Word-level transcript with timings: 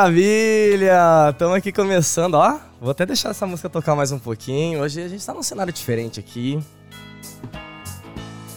Maravilha! 0.00 1.28
Estamos 1.30 1.56
aqui 1.56 1.70
começando, 1.70 2.32
ó. 2.36 2.58
Vou 2.80 2.90
até 2.90 3.04
deixar 3.04 3.28
essa 3.32 3.46
música 3.46 3.68
tocar 3.68 3.94
mais 3.94 4.10
um 4.10 4.18
pouquinho. 4.18 4.80
Hoje 4.80 5.02
a 5.02 5.08
gente 5.08 5.24
tá 5.26 5.34
num 5.34 5.42
cenário 5.42 5.70
diferente 5.70 6.18
aqui. 6.18 6.58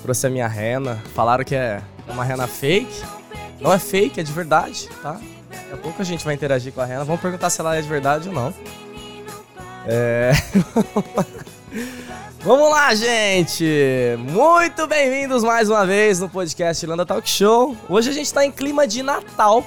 Trouxe 0.01 0.25
a 0.25 0.29
minha 0.29 0.47
rena. 0.47 1.03
Falaram 1.13 1.43
que 1.43 1.53
é 1.53 1.81
uma 2.07 2.23
rena 2.23 2.47
fake. 2.47 3.03
Não 3.59 3.73
é 3.73 3.77
fake, 3.77 4.21
é 4.21 4.23
de 4.23 4.31
verdade, 4.31 4.87
tá? 5.01 5.19
Daqui 5.49 5.73
a 5.73 5.75
pouco 5.75 6.01
a 6.01 6.05
gente 6.05 6.23
vai 6.23 6.33
interagir 6.33 6.71
com 6.71 6.79
a 6.79 6.85
rena. 6.85 7.03
Vamos 7.03 7.19
perguntar 7.19 7.49
se 7.49 7.59
ela 7.59 7.75
é 7.75 7.81
de 7.81 7.89
verdade 7.89 8.29
ou 8.29 8.33
não. 8.33 8.53
É. 9.85 10.31
Vamos 12.39 12.69
lá, 12.71 12.95
gente! 12.95 13.65
Muito 14.17 14.87
bem-vindos 14.87 15.43
mais 15.43 15.69
uma 15.69 15.85
vez 15.85 16.21
no 16.21 16.29
podcast 16.29 16.85
Landa 16.85 17.05
Talk 17.05 17.29
Show. 17.29 17.75
Hoje 17.89 18.09
a 18.11 18.13
gente 18.13 18.33
tá 18.33 18.45
em 18.45 18.51
clima 18.51 18.87
de 18.87 19.03
Natal. 19.03 19.65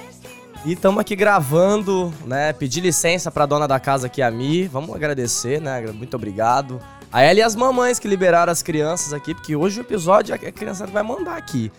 E 0.65 0.73
estamos 0.73 0.99
aqui 0.99 1.15
gravando, 1.15 2.13
né? 2.25 2.51
Pedir 2.51 2.81
licença 2.81 3.31
pra 3.31 3.45
dona 3.45 3.67
da 3.67 3.79
casa 3.79 4.07
aqui, 4.07 4.21
a 4.21 4.29
Mi. 4.29 4.67
Vamos 4.67 4.93
agradecer, 4.95 5.61
né? 5.61 5.81
Muito 5.91 6.15
obrigado. 6.15 6.79
A 7.11 7.21
ela 7.21 7.39
e 7.39 7.41
as 7.41 7.55
mamães 7.55 7.99
que 7.99 8.07
liberaram 8.07 8.51
as 8.51 8.61
crianças 8.61 9.13
aqui, 9.13 9.33
porque 9.33 9.55
hoje 9.55 9.79
o 9.79 9.81
episódio 9.81 10.35
a 10.35 10.37
criança 10.37 10.85
vai 10.85 11.03
mandar 11.03 11.37
aqui, 11.37 11.71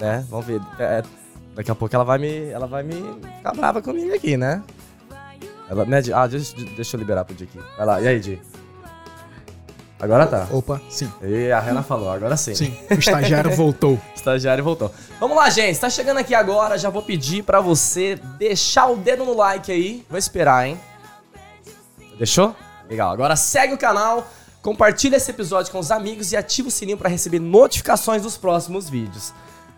né? 0.00 0.26
Vamos 0.28 0.46
ver. 0.46 0.60
É, 0.80 1.02
daqui 1.54 1.70
a 1.70 1.74
pouco 1.74 1.94
ela 1.94 2.04
vai 2.04 2.18
me, 2.18 2.48
ela 2.48 2.66
vai 2.66 2.82
me 2.82 2.94
ficar 3.36 3.52
brava 3.52 3.80
comigo 3.80 4.12
aqui, 4.12 4.36
né? 4.36 4.62
Ela, 5.70 5.84
né? 5.84 6.02
Ah, 6.12 6.26
deixa, 6.26 6.56
deixa 6.74 6.96
eu 6.96 6.98
liberar 6.98 7.24
pro 7.24 7.34
Di 7.36 7.44
aqui. 7.44 7.58
Vai 7.76 7.86
lá, 7.86 8.00
e 8.00 8.08
aí, 8.08 8.18
Di? 8.18 8.40
Agora 10.04 10.26
tá. 10.26 10.46
Opa, 10.52 10.82
sim. 10.90 11.10
E 11.22 11.50
a 11.50 11.58
Rena 11.58 11.82
falou, 11.82 12.10
agora 12.10 12.36
sim. 12.36 12.54
Sim, 12.54 12.76
o 12.90 12.92
estagiário 12.92 13.50
voltou. 13.56 13.94
O 13.94 14.00
estagiário 14.14 14.62
voltou. 14.62 14.92
Vamos 15.18 15.34
lá, 15.34 15.48
gente. 15.48 15.80
Tá 15.80 15.88
chegando 15.88 16.18
aqui 16.18 16.34
agora. 16.34 16.76
Já 16.76 16.90
vou 16.90 17.00
pedir 17.00 17.42
pra 17.42 17.58
você 17.58 18.20
deixar 18.36 18.86
o 18.90 18.96
dedo 18.96 19.24
no 19.24 19.34
like 19.34 19.72
aí. 19.72 20.04
Vou 20.10 20.18
esperar, 20.18 20.68
hein? 20.68 20.78
Deixou? 22.18 22.54
Legal. 22.86 23.10
Agora 23.10 23.34
segue 23.34 23.72
o 23.72 23.78
canal, 23.78 24.26
compartilha 24.60 25.16
esse 25.16 25.30
episódio 25.30 25.72
com 25.72 25.78
os 25.78 25.90
amigos 25.90 26.32
e 26.32 26.36
ativa 26.36 26.68
o 26.68 26.70
sininho 26.70 26.98
pra 26.98 27.08
receber 27.08 27.38
notificações 27.38 28.20
dos 28.20 28.36
próximos 28.36 28.90
vídeos. 28.90 29.32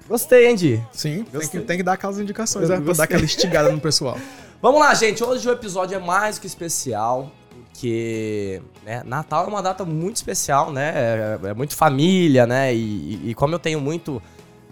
Gostei, 0.09 0.49
hein, 0.49 0.57
Di? 0.57 0.83
Sim, 0.91 1.23
tem 1.23 1.49
que, 1.49 1.61
tem 1.61 1.77
que 1.77 1.83
dar 1.85 1.93
aquelas 1.93 2.19
indicações, 2.19 2.69
né? 2.69 2.81
Pra 2.81 2.95
dar 2.95 3.05
aquela 3.05 3.25
estigada 3.25 3.71
no 3.71 3.81
pessoal. 3.81 4.19
Vamos 4.61 4.81
lá, 4.81 4.93
gente. 4.93 5.23
Hoje 5.23 5.49
o 5.49 5.53
episódio 5.53 5.95
é 5.95 6.01
mais 6.01 6.37
que 6.37 6.49
especial, 6.49 7.31
porque 7.77 8.63
né, 8.87 9.03
Natal 9.05 9.45
é 9.45 9.49
uma 9.49 9.63
data 9.63 9.85
muito 9.85 10.17
especial, 10.17 10.73
né? 10.73 10.93
É, 10.95 11.49
é 11.49 11.55
muito 11.55 11.77
família, 11.77 12.47
né? 12.47 12.75
E, 12.75 13.31
e- 13.31 13.35
como 13.35 13.55
eu 13.55 13.59
tenho 13.59 13.81
muito. 13.81 14.23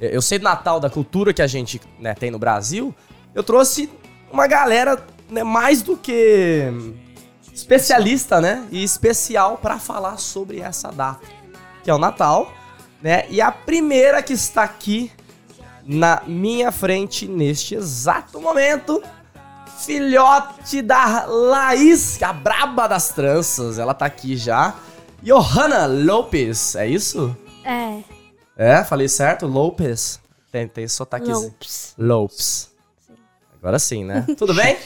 Eu 0.01 0.23
sei 0.23 0.39
do 0.39 0.45
Natal, 0.45 0.81
da 0.81 0.89
cultura 0.89 1.33
que 1.33 1.43
a 1.43 1.47
gente 1.47 1.81
né, 2.01 2.15
tem 2.15 2.31
no 2.31 2.39
Brasil, 2.39 2.95
eu 3.35 3.43
trouxe 3.43 3.91
uma 4.33 4.47
galera 4.47 5.05
né, 5.31 5.45
mais 5.45 5.83
do 5.83 5.97
que 5.97 6.65
especialista, 7.53 8.41
né? 8.41 8.67
E 8.73 8.83
especial 8.83 9.59
para 9.59 9.79
falar 9.79 10.17
sobre 10.17 10.61
essa 10.61 10.91
data, 10.91 11.27
que 11.83 11.91
é 11.91 11.95
o 11.95 11.99
Natal, 11.99 12.51
né? 13.03 13.27
E 13.29 13.41
a 13.41 13.53
primeira 13.53 14.23
que 14.23 14.33
está 14.33 14.63
aqui 14.63 15.13
na 15.85 16.23
minha 16.27 16.73
frente 16.73 17.27
neste 17.29 17.75
exato 17.75 18.41
momento 18.41 19.03
filhote 19.79 20.83
da 20.83 21.25
Laís, 21.27 22.23
a 22.23 22.33
braba 22.33 22.87
das 22.89 23.09
tranças. 23.11 23.79
Ela 23.79 23.95
tá 23.95 24.07
aqui 24.07 24.37
já. 24.37 24.75
Johanna 25.23 25.87
Lopes, 25.87 26.75
é 26.77 26.87
isso? 26.87 27.37
É, 27.65 28.03
É, 28.57 28.85
falei 28.85 29.09
certo? 29.09 29.47
Lopes. 29.47 30.21
Tem, 30.53 30.69
tem 30.69 30.87
sotaquezinho. 30.87 31.49
Lopes. 31.49 31.95
Lopes. 31.99 32.71
Agora 33.59 33.79
sim, 33.79 34.05
né? 34.05 34.27
Tudo 34.39 34.55
bem? 34.55 34.77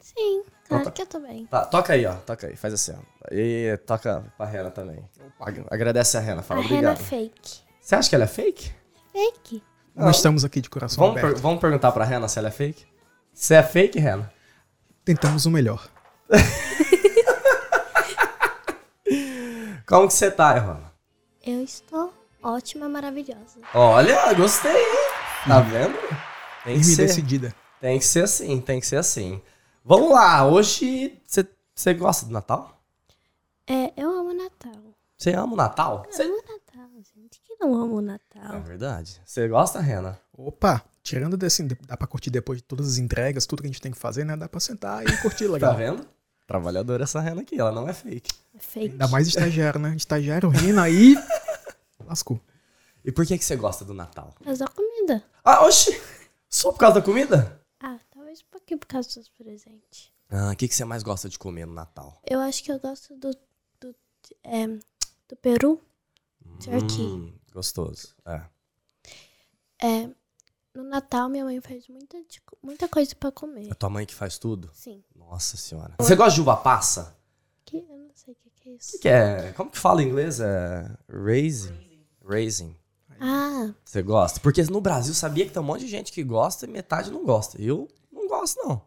Sim, 0.00 0.42
claro 0.66 0.82
Opa. 0.84 0.90
que 0.90 1.02
eu 1.02 1.06
tô 1.06 1.20
bem. 1.20 1.46
Tá, 1.46 1.64
toca 1.66 1.92
aí, 1.92 2.06
ó. 2.06 2.14
Toca 2.14 2.46
aí, 2.46 2.56
faz 2.56 2.74
assim, 2.74 2.92
ó. 2.92 3.28
E 3.30 3.76
toca 3.86 4.24
pra 4.36 4.46
Rena 4.46 4.70
também. 4.70 4.98
Ag- 5.40 5.66
Agradece 5.70 6.16
a 6.16 6.20
Rena, 6.20 6.42
fala 6.42 6.60
a 6.60 6.62
rena 6.62 6.90
obrigado. 6.92 6.98
fake. 7.06 7.60
Você 7.80 7.94
acha 7.94 8.08
que 8.08 8.14
ela 8.14 8.24
é 8.24 8.28
fake? 8.28 8.72
Fake? 9.12 9.62
Não. 9.94 10.06
Nós 10.06 10.16
estamos 10.16 10.44
aqui 10.44 10.60
de 10.60 10.68
coração 10.70 11.04
Vamos, 11.04 11.14
per- 11.20 11.24
aberto. 11.30 11.42
vamos 11.42 11.60
perguntar 11.60 11.92
pra 11.92 12.04
Rena 12.04 12.26
se 12.26 12.38
ela 12.38 12.48
é 12.48 12.50
fake? 12.50 12.84
Você 13.34 13.54
é 13.54 13.62
fake, 13.62 13.98
Rena? 13.98 14.32
Tentamos 15.04 15.44
o 15.46 15.50
melhor. 15.50 15.88
Como 19.86 20.08
que 20.08 20.14
você 20.14 20.30
tá, 20.30 20.58
Johanna? 20.58 20.92
Eu 21.44 21.62
estou 21.62 22.12
ótima, 22.42 22.88
maravilhosa. 22.88 23.60
Olha, 23.74 24.32
gostei, 24.34 24.72
hein? 24.74 25.10
Tá 25.46 25.60
vendo? 25.60 25.94
Tem 26.64 26.78
que 26.78 26.84
ser. 26.84 27.06
decidida. 27.06 27.54
Tem 27.80 27.98
que 27.98 28.04
ser 28.04 28.24
assim, 28.24 28.60
tem 28.60 28.80
que 28.80 28.86
ser 28.86 28.96
assim. 28.96 29.42
Vamos 29.84 30.10
lá, 30.10 30.46
hoje 30.46 31.20
você- 31.26 31.46
você 31.74 31.92
gosta 31.92 32.24
do 32.24 32.32
Natal? 32.32 32.80
É, 33.66 33.92
eu 33.96 34.10
amo 34.10 34.32
Natal. 34.32 34.72
Você 35.18 35.32
ama 35.34 35.52
o 35.52 35.56
Natal? 35.56 36.04
Eu 36.06 36.12
Cê- 36.12 36.22
amo 36.22 36.36
Natal, 36.48 36.88
gente. 37.14 37.40
Que 37.42 37.56
não 37.60 37.74
amo 37.74 37.98
É 37.98 38.02
Natal. 38.02 38.62
verdade. 38.62 39.20
Você 39.24 39.46
gosta, 39.48 39.80
Rena? 39.80 40.18
Opa, 40.32 40.82
tirando 41.04 41.36
desse, 41.36 41.62
dá 41.62 41.96
pra 41.96 42.06
curtir 42.06 42.30
depois 42.30 42.58
de 42.58 42.64
todas 42.64 42.88
as 42.88 42.98
entregas, 42.98 43.46
tudo 43.46 43.62
que 43.62 43.68
a 43.68 43.70
gente 43.70 43.80
tem 43.80 43.92
que 43.92 43.98
fazer, 43.98 44.24
né? 44.24 44.36
Dá 44.36 44.48
pra 44.48 44.58
sentar 44.58 45.06
e 45.06 45.16
curtir 45.18 45.44
Tá 45.46 45.52
legal. 45.52 45.76
vendo? 45.76 46.08
Trabalhadora 46.46 47.04
essa 47.04 47.20
Rena 47.20 47.42
aqui, 47.42 47.58
ela 47.60 47.70
não 47.70 47.88
é 47.88 47.92
fake. 47.92 48.30
É 48.54 48.58
fake. 48.58 48.92
Ainda 48.92 49.08
mais 49.08 49.28
estagiário, 49.28 49.78
né? 49.80 49.94
Estagiário 49.96 50.48
rindo 50.48 50.80
aí. 50.80 51.14
Lascou. 52.04 52.40
E 53.04 53.12
por 53.12 53.24
que, 53.26 53.38
que 53.38 53.44
você 53.44 53.54
gosta 53.54 53.84
do 53.84 53.94
Natal? 53.94 54.34
Mas 54.44 54.58
da 54.58 54.66
comida. 54.68 55.22
Ah, 55.44 55.64
oxi! 55.66 56.00
Só 56.48 56.72
por 56.72 56.78
causa 56.78 57.00
da 57.00 57.02
comida? 57.04 57.60
Ah, 57.80 57.98
talvez 58.10 58.40
um 58.40 58.50
pouquinho 58.50 58.78
por 58.78 58.86
causa 58.86 59.08
dos 59.18 59.28
presentes. 59.28 60.10
Ah, 60.30 60.50
o 60.52 60.56
que, 60.56 60.66
que 60.68 60.74
você 60.74 60.84
mais 60.84 61.02
gosta 61.02 61.28
de 61.28 61.38
comer 61.38 61.66
no 61.66 61.74
Natal? 61.74 62.20
Eu 62.26 62.40
acho 62.40 62.62
que 62.64 62.72
eu 62.72 62.78
gosto 62.78 63.14
do. 63.16 63.30
do. 63.80 63.94
É, 64.42 64.66
do 64.66 65.36
Peru. 65.40 65.80
Turkey. 66.62 67.02
Hum, 67.04 67.32
gostoso. 67.52 68.14
É. 68.26 68.42
É. 69.82 70.08
No 70.74 70.82
Natal, 70.82 71.28
minha 71.28 71.44
mãe 71.44 71.60
faz 71.60 71.86
muita, 71.88 72.18
de- 72.24 72.42
muita 72.62 72.88
coisa 72.88 73.14
pra 73.14 73.30
comer. 73.30 73.70
É 73.70 73.74
tua 73.74 73.88
mãe 73.88 74.04
que 74.04 74.14
faz 74.14 74.38
tudo? 74.38 74.70
Sim. 74.74 75.02
Nossa 75.14 75.56
senhora. 75.56 75.94
Você 75.98 76.16
gosta 76.16 76.34
de 76.34 76.40
uva 76.40 76.56
passa? 76.56 77.16
Que, 77.64 77.76
eu 77.78 77.96
não 77.96 78.10
sei 78.14 78.34
o 78.34 78.36
que, 78.36 78.50
que 78.50 78.68
é 78.70 78.72
isso. 78.72 78.96
O 78.96 79.00
que 79.00 79.08
é? 79.08 79.52
Como 79.52 79.70
que 79.70 79.78
fala 79.78 80.02
em 80.02 80.08
inglês? 80.08 80.40
É 80.40 80.90
raisin? 81.08 81.78
Raisin. 82.26 82.76
Ah, 83.20 83.72
Você 83.84 84.02
gosta? 84.02 84.40
Porque 84.40 84.62
no 84.64 84.80
Brasil 84.80 85.14
sabia 85.14 85.46
que 85.46 85.52
tem 85.52 85.62
um 85.62 85.66
monte 85.66 85.82
de 85.82 85.88
gente 85.88 86.10
que 86.12 86.24
gosta 86.24 86.66
e 86.66 86.68
metade 86.68 87.10
não 87.12 87.24
gosta. 87.24 87.60
Eu 87.62 87.86
não 88.12 88.26
gosto, 88.26 88.58
não. 88.66 88.82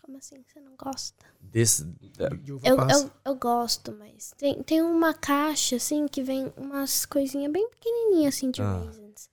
como 0.00 0.18
assim 0.18 0.44
você 0.46 0.60
não 0.60 0.76
gosta? 0.76 1.24
Desse. 1.40 1.82
é, 2.18 2.28
De 2.36 2.52
uva 2.52 2.66
Eu, 2.68 2.76
passa. 2.76 3.04
eu, 3.24 3.32
eu 3.32 3.34
gosto, 3.36 3.92
mas 3.98 4.32
tem, 4.38 4.62
tem 4.62 4.80
uma 4.82 5.12
caixa, 5.12 5.74
assim, 5.76 6.06
que 6.06 6.22
vem 6.22 6.52
umas 6.56 7.04
coisinhas 7.04 7.50
bem 7.52 7.68
pequenininhas, 7.70 8.36
assim, 8.36 8.50
de 8.52 8.62
Ah. 8.62 8.78
raisins. 8.78 9.28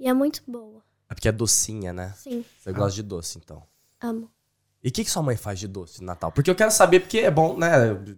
E 0.00 0.08
é 0.08 0.14
muito 0.14 0.42
boa. 0.50 0.82
É 1.14 1.16
porque 1.16 1.28
é 1.28 1.32
docinha, 1.32 1.92
né? 1.92 2.12
Sim, 2.16 2.44
Você 2.58 2.72
gosta 2.72 2.94
de 2.96 3.02
doce, 3.02 3.38
então. 3.38 3.62
amo. 4.00 4.30
E 4.82 4.88
o 4.88 4.92
que, 4.92 5.02
que 5.02 5.10
sua 5.10 5.22
mãe 5.22 5.34
faz 5.34 5.58
de 5.58 5.66
doce 5.66 6.00
no 6.00 6.06
Natal? 6.08 6.30
Porque 6.30 6.50
eu 6.50 6.54
quero 6.54 6.70
saber, 6.70 7.00
porque 7.00 7.20
é 7.20 7.30
bom, 7.30 7.56
né? 7.56 7.70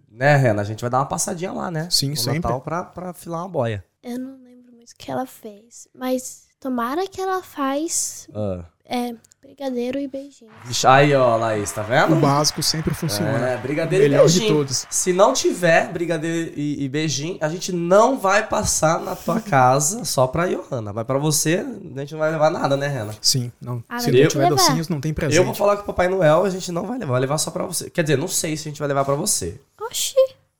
Né, 0.09 0.35
Rena? 0.35 0.61
A 0.61 0.65
gente 0.65 0.81
vai 0.81 0.89
dar 0.89 0.99
uma 0.99 1.05
passadinha 1.05 1.53
lá, 1.53 1.71
né? 1.71 1.87
Sim, 1.89 2.09
no 2.09 2.17
sempre. 2.17 2.39
Natal 2.39 2.59
pra, 2.59 2.83
pra 2.83 3.13
filar 3.13 3.41
uma 3.43 3.47
boia. 3.49 3.85
Eu 4.03 4.19
não 4.19 4.43
lembro 4.43 4.73
muito 4.73 4.91
o 4.91 4.95
que 4.97 5.09
ela 5.09 5.25
fez. 5.25 5.87
Mas 5.95 6.47
tomara 6.59 7.07
que 7.07 7.21
ela 7.21 7.41
faz 7.41 8.27
Ah. 8.35 8.65
É, 8.87 9.13
brigadeiro 9.41 9.99
e 9.99 10.07
beijinho. 10.07 10.51
Aí, 10.85 11.13
ó, 11.13 11.35
Laís, 11.37 11.71
tá 11.71 11.81
vendo? 11.81 12.15
O 12.15 12.19
básico 12.19 12.61
sempre 12.63 12.93
funciona. 12.93 13.49
É, 13.49 13.57
brigadeiro 13.57 14.05
e 14.05 14.09
Melhor 14.09 14.27
de 14.27 14.39
beijinho. 14.39 14.57
todos. 14.59 14.85
Se 14.89 15.13
não 15.13 15.33
tiver 15.33 15.91
brigadeiro 15.91 16.53
e, 16.55 16.83
e 16.83 16.89
beijinho, 16.89 17.37
a 17.41 17.49
gente 17.49 17.71
não 17.71 18.17
vai 18.17 18.47
passar 18.47 18.99
na 18.99 19.15
tua 19.15 19.39
casa 19.41 20.03
só 20.05 20.27
pra 20.27 20.47
Johanna. 20.47 20.91
Mas 20.93 21.05
pra 21.05 21.17
você, 21.17 21.65
a 21.95 21.99
gente 21.99 22.11
não 22.13 22.19
vai 22.19 22.31
levar 22.31 22.49
nada, 22.49 22.75
né, 22.77 22.87
Rena? 22.87 23.13
Sim, 23.21 23.51
não. 23.61 23.83
Ah, 23.89 23.99
Se 23.99 24.11
vai 24.11 24.21
não 24.21 24.27
tiver 24.29 24.49
docinhos, 24.49 24.89
não 24.89 25.01
tem 25.01 25.13
presente. 25.13 25.37
Eu 25.37 25.45
vou 25.45 25.53
falar 25.53 25.77
com 25.77 25.83
o 25.83 25.85
Papai 25.85 26.07
Noel, 26.07 26.45
a 26.45 26.49
gente 26.49 26.71
não 26.71 26.85
vai 26.85 26.97
levar, 26.97 27.11
vai 27.13 27.21
levar 27.21 27.37
só 27.37 27.51
pra 27.51 27.65
você. 27.65 27.89
Quer 27.89 28.03
dizer, 28.03 28.17
não 28.17 28.27
sei 28.27 28.55
se 28.55 28.67
a 28.67 28.71
gente 28.71 28.79
vai 28.79 28.87
levar 28.87 29.03
pra 29.05 29.15
você. 29.15 29.59
Oxi! 29.81 30.15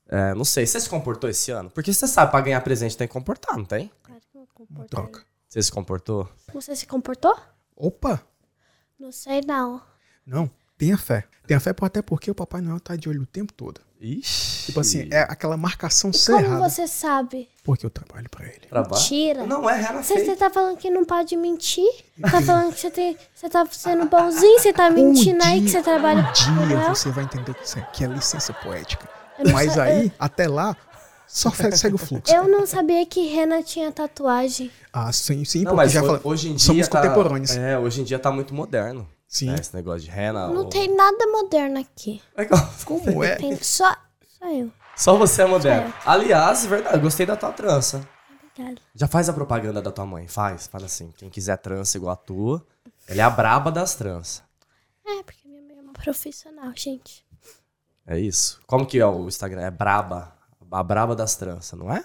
É, 0.10 0.34
não 0.34 0.46
sei. 0.46 0.66
Você 0.66 0.80
se 0.80 0.90
comportou 0.90 1.30
esse 1.30 1.52
ano? 1.52 1.70
Porque 1.70 1.94
você 1.94 2.08
sabe, 2.08 2.32
pra 2.32 2.40
ganhar 2.42 2.62
presente 2.62 2.96
tem 2.96 3.08
que 3.08 3.14
comportar, 3.14 3.58
não 3.58 3.66
tem? 3.66 3.92
Claro 4.04 4.22
que 4.32 4.38
eu 4.38 4.42
me 4.42 4.48
comportei. 4.54 4.88
Troca. 4.90 5.22
Você 5.50 5.62
se 5.64 5.72
comportou? 5.72 6.30
Você 6.54 6.76
se 6.76 6.86
comportou? 6.86 7.38
Opa! 7.78 8.22
Não 9.00 9.12
sei, 9.12 9.42
não. 9.46 9.82
Não, 10.26 10.50
tenha 10.78 10.98
fé. 10.98 11.26
Tenha 11.46 11.60
fé 11.60 11.74
até 11.82 12.02
porque 12.02 12.30
o 12.32 12.36
Papai 12.36 12.60
Noel 12.60 12.80
tá 12.80 12.96
de 12.96 13.08
olho 13.08 13.22
o 13.22 13.26
tempo 13.26 13.54
todo. 13.54 13.80
Ixi. 14.02 14.66
Tipo 14.68 14.80
assim, 14.82 15.08
é 15.12 15.22
aquela 15.22 15.56
marcação 15.58 16.12
E 16.12 16.18
cerrada. 16.18 16.48
como 16.48 16.70
você 16.70 16.88
sabe? 16.88 17.50
Porque 17.64 17.86
eu 17.86 17.90
trabalho 17.90 18.30
pra 18.30 18.46
ele. 18.46 18.60
Trabalho? 18.70 18.94
Mentira. 19.02 19.46
Não, 19.46 19.68
é 19.70 19.94
Você, 20.04 20.26
você 20.26 20.36
tá 20.36 20.50
falando 20.50 20.78
que 20.78 20.90
não 20.90 21.06
pode 21.06 21.36
mentir? 21.38 21.88
Tá 22.22 22.42
falando 22.42 22.74
que 22.74 22.80
você, 22.82 22.92
tem, 22.92 23.18
você 23.34 23.50
tá 23.50 23.66
sendo 23.72 24.06
bonzinho? 24.08 24.60
Você 24.60 24.74
tá 24.74 24.90
mentindo 24.90 25.42
aí 25.44 25.62
que 25.64 25.70
você 25.70 25.82
trabalha 25.82 26.22
um 26.28 26.32
dia 26.34 26.52
Noel? 26.78 26.96
você 26.96 27.10
vai 27.10 27.24
entender 27.24 27.54
que 27.56 27.64
isso 27.64 27.80
é, 27.80 27.82
que 27.94 28.04
é 28.04 28.08
licença 28.08 28.54
poética. 28.54 29.08
Eu 29.40 29.52
Mas 29.52 29.74
sa- 29.74 29.84
aí, 29.84 30.12
até 30.20 30.48
lá, 30.48 30.76
só 31.28 31.52
segue 31.52 31.96
o 31.96 31.98
fluxo. 31.98 32.34
Eu 32.34 32.48
não 32.48 32.66
sabia 32.66 33.06
que 33.06 33.28
Rena 33.28 33.62
tinha 33.62 33.92
tatuagem. 33.92 34.72
Ah, 34.94 35.12
sim, 35.12 35.44
sim, 35.46 35.60
Não, 35.60 35.72
porque 35.72 35.76
mas 35.76 35.92
já 35.92 36.02
ho- 36.02 36.06
fala, 36.06 36.22
hoje 36.24 36.50
em 36.50 36.56
dia 36.56 36.66
somos 36.66 36.88
tá, 36.88 37.02
contemporâneos. 37.02 37.56
É, 37.58 37.78
hoje 37.78 38.02
em 38.02 38.04
dia 38.04 38.18
tá 38.18 38.32
muito 38.32 38.54
moderno. 38.54 39.08
Sim. 39.28 39.48
né? 39.48 39.58
Esse 39.60 39.76
negócio 39.76 40.02
de 40.02 40.10
rena. 40.10 40.48
Não 40.48 40.62
ou- 40.64 40.70
tem 40.70 40.96
nada 40.96 41.28
moderno 41.28 41.80
aqui. 41.80 42.22
Como 42.86 43.22
é? 43.24 43.36
Tem 43.36 43.56
só, 43.62 43.94
só 44.40 44.50
eu. 44.50 44.72
Só 44.96 45.18
você 45.18 45.42
é 45.42 45.46
moderno. 45.46 45.94
Só 46.04 46.10
Aliás, 46.10 46.66
verdade, 46.66 47.00
gostei 47.00 47.26
da 47.26 47.36
tua 47.36 47.52
trança. 47.52 48.08
Obrigada. 48.54 48.82
Já 48.96 49.08
faz 49.08 49.28
a 49.30 49.34
propaganda 49.34 49.82
da 49.82 49.92
tua 49.92 50.06
mãe, 50.06 50.28
faz. 50.28 50.66
Fala 50.68 50.86
assim, 50.86 51.12
quem 51.18 51.30
quiser 51.30 51.58
trança 51.58 51.98
igual 51.98 52.14
a 52.14 52.16
tua, 52.16 52.66
ela 53.08 53.22
é 53.22 53.24
a 53.24 53.30
braba 53.30 53.70
das 53.72 53.94
tranças. 53.96 54.42
É, 55.06 55.22
porque 55.24 55.48
minha 55.48 55.62
mãe 55.62 55.78
é 55.78 55.82
uma 55.82 55.94
profissional, 55.94 56.72
gente. 56.76 57.26
É 58.08 58.18
isso. 58.18 58.60
Como 58.66 58.86
que 58.86 58.98
é 58.98 59.06
o 59.06 59.28
Instagram? 59.28 59.62
É 59.62 59.70
braba. 59.70 60.34
A 60.72 60.84
braba 60.84 61.16
das 61.16 61.36
tranças, 61.36 61.78
não 61.78 61.92
é? 61.94 62.04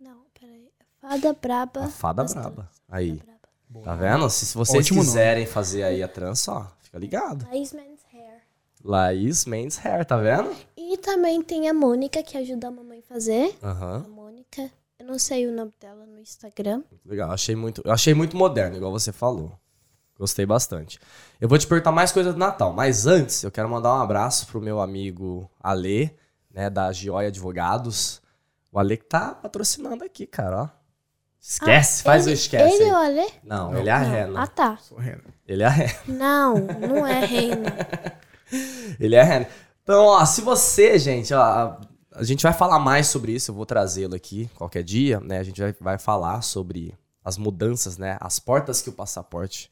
Não, 0.00 0.24
peraí. 0.38 0.68
Fada 1.00 1.32
braba. 1.40 1.84
A 1.84 1.88
fada 1.88 2.24
braba. 2.24 2.50
tranças. 2.50 2.82
Aí. 2.88 3.18
Fada 3.18 3.32
braba. 3.68 3.84
Tá 3.84 3.94
vendo? 3.96 4.28
Se, 4.30 4.46
se 4.46 4.54
vocês 4.56 4.84
Ótimo 4.84 4.98
nome. 4.98 5.08
quiserem 5.08 5.46
fazer 5.46 5.82
aí 5.84 6.02
a 6.02 6.08
trança, 6.08 6.52
ó, 6.52 6.66
fica 6.80 6.98
ligado. 6.98 7.46
Laís 7.48 7.72
Men's 7.72 8.00
Hair. 8.12 8.40
Laís 8.84 9.44
Men's 9.46 9.78
Hair, 9.84 10.04
tá 10.04 10.16
vendo? 10.16 10.54
E 10.76 10.96
também 10.98 11.40
tem 11.42 11.68
a 11.68 11.74
Mônica, 11.74 12.22
que 12.22 12.36
ajuda 12.36 12.68
a 12.68 12.70
mamãe 12.70 12.98
a 12.98 13.02
fazer. 13.02 13.56
Aham. 13.62 14.04
A 14.04 14.08
Mônica. 14.08 14.70
Eu 14.98 15.06
não 15.06 15.18
sei 15.18 15.46
o 15.48 15.52
nome 15.52 15.72
dela 15.80 16.04
no 16.06 16.20
Instagram. 16.20 16.82
Legal, 17.04 17.30
achei 17.30 17.56
muito, 17.56 17.82
eu 17.84 17.90
achei 17.92 18.14
muito 18.14 18.36
moderno, 18.36 18.76
igual 18.76 18.92
você 18.92 19.10
falou. 19.10 19.52
Gostei 20.18 20.46
bastante. 20.46 21.00
Eu 21.40 21.48
vou 21.48 21.58
te 21.58 21.66
perguntar 21.66 21.90
mais 21.90 22.12
coisas 22.12 22.32
do 22.34 22.38
Natal, 22.38 22.72
mas 22.72 23.06
antes 23.06 23.42
eu 23.42 23.50
quero 23.50 23.68
mandar 23.68 23.94
um 23.94 24.00
abraço 24.02 24.46
pro 24.46 24.60
meu 24.60 24.80
amigo 24.80 25.50
Ale, 25.60 26.14
né, 26.52 26.70
da 26.70 26.92
Gioia 26.92 27.28
Advogados. 27.28 28.20
O 28.70 28.78
Ale 28.78 28.96
que 28.96 29.04
tá 29.04 29.34
patrocinando 29.34 30.04
aqui, 30.04 30.26
cara, 30.26 30.62
ó. 30.62 30.68
Esquece, 31.40 32.04
faz 32.04 32.24
o 32.24 32.28
ele, 32.28 32.34
esquece. 32.34 32.74
Ele 32.76 32.84
aí. 32.84 32.90
ou 32.90 32.96
a 32.96 33.08
Lê? 33.08 33.30
Não, 33.42 33.76
ele 33.76 33.88
é 33.88 33.92
a 33.92 33.98
Não. 33.98 34.10
Rena. 34.10 34.42
Ah, 34.42 34.46
tá. 34.46 34.76
Sou 34.76 34.96
Rena. 34.96 35.24
Ele 35.46 35.62
é 35.64 35.66
a 35.66 35.70
Rena. 35.70 35.94
Não, 36.06 36.54
não 36.56 37.06
é 37.06 37.24
reina. 37.24 37.76
Ele 39.00 39.16
é 39.16 39.20
a 39.20 39.24
Rena. 39.24 39.48
Então, 39.82 40.04
ó, 40.04 40.24
se 40.24 40.42
você, 40.42 40.98
gente, 40.98 41.32
ó, 41.34 41.40
a, 41.40 41.80
a 42.12 42.22
gente 42.22 42.42
vai 42.42 42.52
falar 42.52 42.78
mais 42.78 43.08
sobre 43.08 43.32
isso, 43.32 43.50
eu 43.50 43.54
vou 43.54 43.66
trazê-lo 43.66 44.14
aqui 44.14 44.48
qualquer 44.54 44.82
dia, 44.82 45.18
né? 45.20 45.38
A 45.38 45.42
gente 45.42 45.60
vai, 45.60 45.74
vai 45.80 45.98
falar 45.98 46.42
sobre 46.42 46.94
as 47.24 47.36
mudanças, 47.38 47.98
né? 47.98 48.16
As 48.20 48.38
portas 48.38 48.80
que 48.82 48.90
o 48.90 48.92
passaporte 48.92 49.70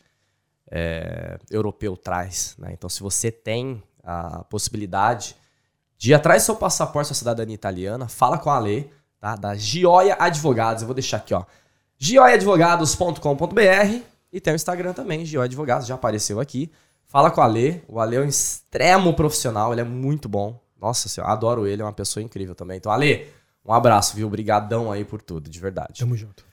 é, 0.70 1.38
europeu 1.50 1.96
traz, 1.96 2.56
né? 2.58 2.70
Então, 2.72 2.88
se 2.88 3.00
você 3.00 3.30
tem 3.30 3.82
a 4.02 4.44
possibilidade 4.44 5.36
de 6.00 6.12
ir 6.12 6.14
atrás 6.14 6.44
seu 6.44 6.56
passaporte, 6.56 7.08
sua 7.08 7.14
cidadania 7.14 7.54
italiana, 7.54 8.08
fala 8.08 8.38
com 8.38 8.48
a 8.48 8.58
Lê, 8.58 8.86
tá? 9.20 9.36
Da 9.36 9.54
Gioia 9.54 10.16
Advogados. 10.18 10.82
Eu 10.82 10.86
vou 10.86 10.94
deixar 10.94 11.18
aqui, 11.18 11.34
ó. 11.34 11.44
gioiadvogados.com.br 11.98 14.02
e 14.32 14.40
tem 14.40 14.54
o 14.54 14.56
Instagram 14.56 14.94
também, 14.94 15.26
Gioia 15.26 15.44
Advogados, 15.44 15.86
já 15.86 15.96
apareceu 15.96 16.40
aqui. 16.40 16.72
Fala 17.04 17.30
com 17.30 17.42
o 17.42 17.44
Ale. 17.44 17.84
O 17.86 18.00
Ale 18.00 18.16
é 18.16 18.20
um 18.20 18.24
extremo 18.24 19.12
profissional, 19.12 19.72
ele 19.72 19.82
é 19.82 19.84
muito 19.84 20.26
bom. 20.26 20.58
Nossa 20.80 21.06
senhora, 21.06 21.34
adoro 21.34 21.66
ele, 21.66 21.82
é 21.82 21.84
uma 21.84 21.92
pessoa 21.92 22.24
incrível 22.24 22.54
também. 22.54 22.78
Então, 22.78 22.90
Ale, 22.90 23.28
um 23.62 23.74
abraço, 23.74 24.16
viu? 24.16 24.26
Obrigadão 24.26 24.90
aí 24.90 25.04
por 25.04 25.20
tudo, 25.20 25.50
de 25.50 25.60
verdade. 25.60 26.02
O 26.02 26.06
Tamo 26.06 26.16
junto. 26.16 26.46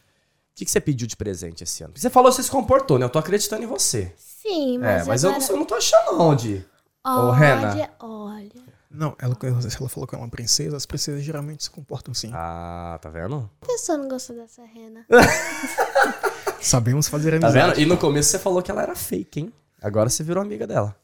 que, 0.54 0.66
que 0.66 0.72
você 0.72 0.82
pediu 0.82 1.08
de 1.08 1.16
presente 1.16 1.64
esse 1.64 1.84
ano? 1.84 1.94
Porque 1.94 2.02
Você 2.02 2.10
falou 2.10 2.30
que 2.32 2.36
você 2.36 2.44
se 2.44 2.52
comportou, 2.52 3.00
né? 3.00 3.06
Eu 3.06 3.10
tô 3.10 3.18
acreditando 3.18 3.64
em 3.64 3.68
você. 3.68 4.14
Sim, 4.18 4.76
é, 4.76 4.80
mas 4.80 5.08
mas 5.08 5.24
eu, 5.24 5.30
agora... 5.30 5.46
não, 5.46 5.52
eu 5.52 5.58
não 5.60 5.66
tô 5.66 5.76
achando 5.76 6.22
onde. 6.22 6.66
Ô, 7.06 7.32
Rena. 7.32 7.72
Olha, 7.72 7.92
olha. 8.02 8.76
Não, 8.89 9.16
ela, 9.19 9.38
ela 9.44 9.89
falou 9.89 10.07
que 10.07 10.16
é 10.16 10.18
uma 10.18 10.30
princesa, 10.30 10.78
as 10.78 10.86
princesas 10.86 11.24
geralmente 11.24 11.63
se 11.66 11.69
comportam 11.69 12.12
assim. 12.13 12.31
Ah, 12.34 12.98
tá 13.01 13.10
vendo? 13.10 13.50
A 13.62 13.66
pessoa 13.66 13.98
não 13.98 14.07
gostou 14.07 14.36
dessa 14.36 14.63
rena. 14.66 15.06
Sabemos 16.62 17.07
fazer 17.07 17.31
Tá 17.39 17.48
amizade. 17.48 17.75
vendo? 17.75 17.80
E 17.81 17.86
no 17.86 17.98
começo 17.98 18.30
você 18.30 18.39
falou 18.39 18.62
que 18.62 18.72
ela 18.72 18.81
era 18.81 18.95
fake, 18.95 19.42
hein? 19.42 19.54
Agora 19.81 20.10
você 20.10 20.24
virou 20.24 20.42
amiga 20.42 20.66
dela. 20.66 20.95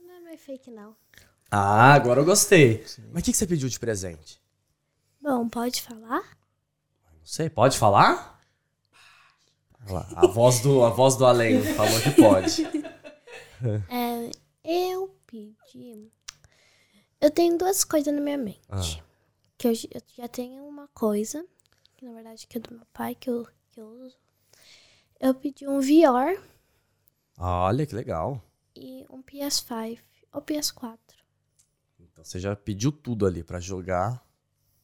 Não 0.00 0.14
é 0.14 0.20
mais 0.20 0.40
fake, 0.40 0.70
não. 0.70 0.96
Ah, 1.50 1.92
agora 1.94 2.20
eu 2.20 2.24
gostei. 2.24 2.84
Mas 3.12 3.22
o 3.22 3.24
que, 3.24 3.32
que 3.32 3.36
você 3.38 3.46
pediu 3.46 3.68
de 3.68 3.78
presente? 3.78 4.40
Bom, 5.20 5.48
pode 5.48 5.82
falar? 5.82 6.22
Não 7.14 7.24
sei, 7.24 7.48
pode 7.50 7.76
falar? 7.78 8.38
Lá, 9.88 10.06
a 10.16 10.26
voz 10.26 10.60
do, 10.60 10.84
a 10.84 10.90
voz 10.90 11.16
do 11.16 11.24
além 11.24 11.62
falou 11.74 12.00
que 12.00 12.10
pode. 12.10 12.66
É, 13.90 14.30
eu 14.62 15.12
pedi... 15.26 16.12
Eu 17.20 17.30
tenho 17.30 17.58
duas 17.58 17.84
coisas 17.84 18.12
na 18.14 18.20
minha 18.20 18.38
mente. 18.38 18.60
Ah. 18.68 18.80
Que 19.56 19.68
eu, 19.68 19.72
eu 19.72 20.02
já 20.16 20.28
tenho 20.28 20.64
uma 20.64 20.86
coisa, 20.88 21.44
que 21.96 22.04
na 22.04 22.12
verdade 22.12 22.46
que 22.46 22.58
é 22.58 22.60
do 22.60 22.74
meu 22.74 22.86
pai, 22.92 23.14
que 23.14 23.28
eu, 23.28 23.46
que 23.70 23.80
eu 23.80 23.86
uso. 23.88 24.16
Eu 25.18 25.34
pedi 25.34 25.66
um 25.66 25.80
VR 25.80 26.40
Olha 27.36 27.84
que 27.86 27.94
legal. 27.94 28.40
e 28.76 29.04
um 29.10 29.20
PS5 29.22 29.98
ou 30.32 30.40
PS4. 30.42 30.98
Então 31.98 32.24
você 32.24 32.38
já 32.38 32.54
pediu 32.54 32.92
tudo 32.92 33.26
ali 33.26 33.42
pra 33.42 33.58
jogar, 33.58 34.24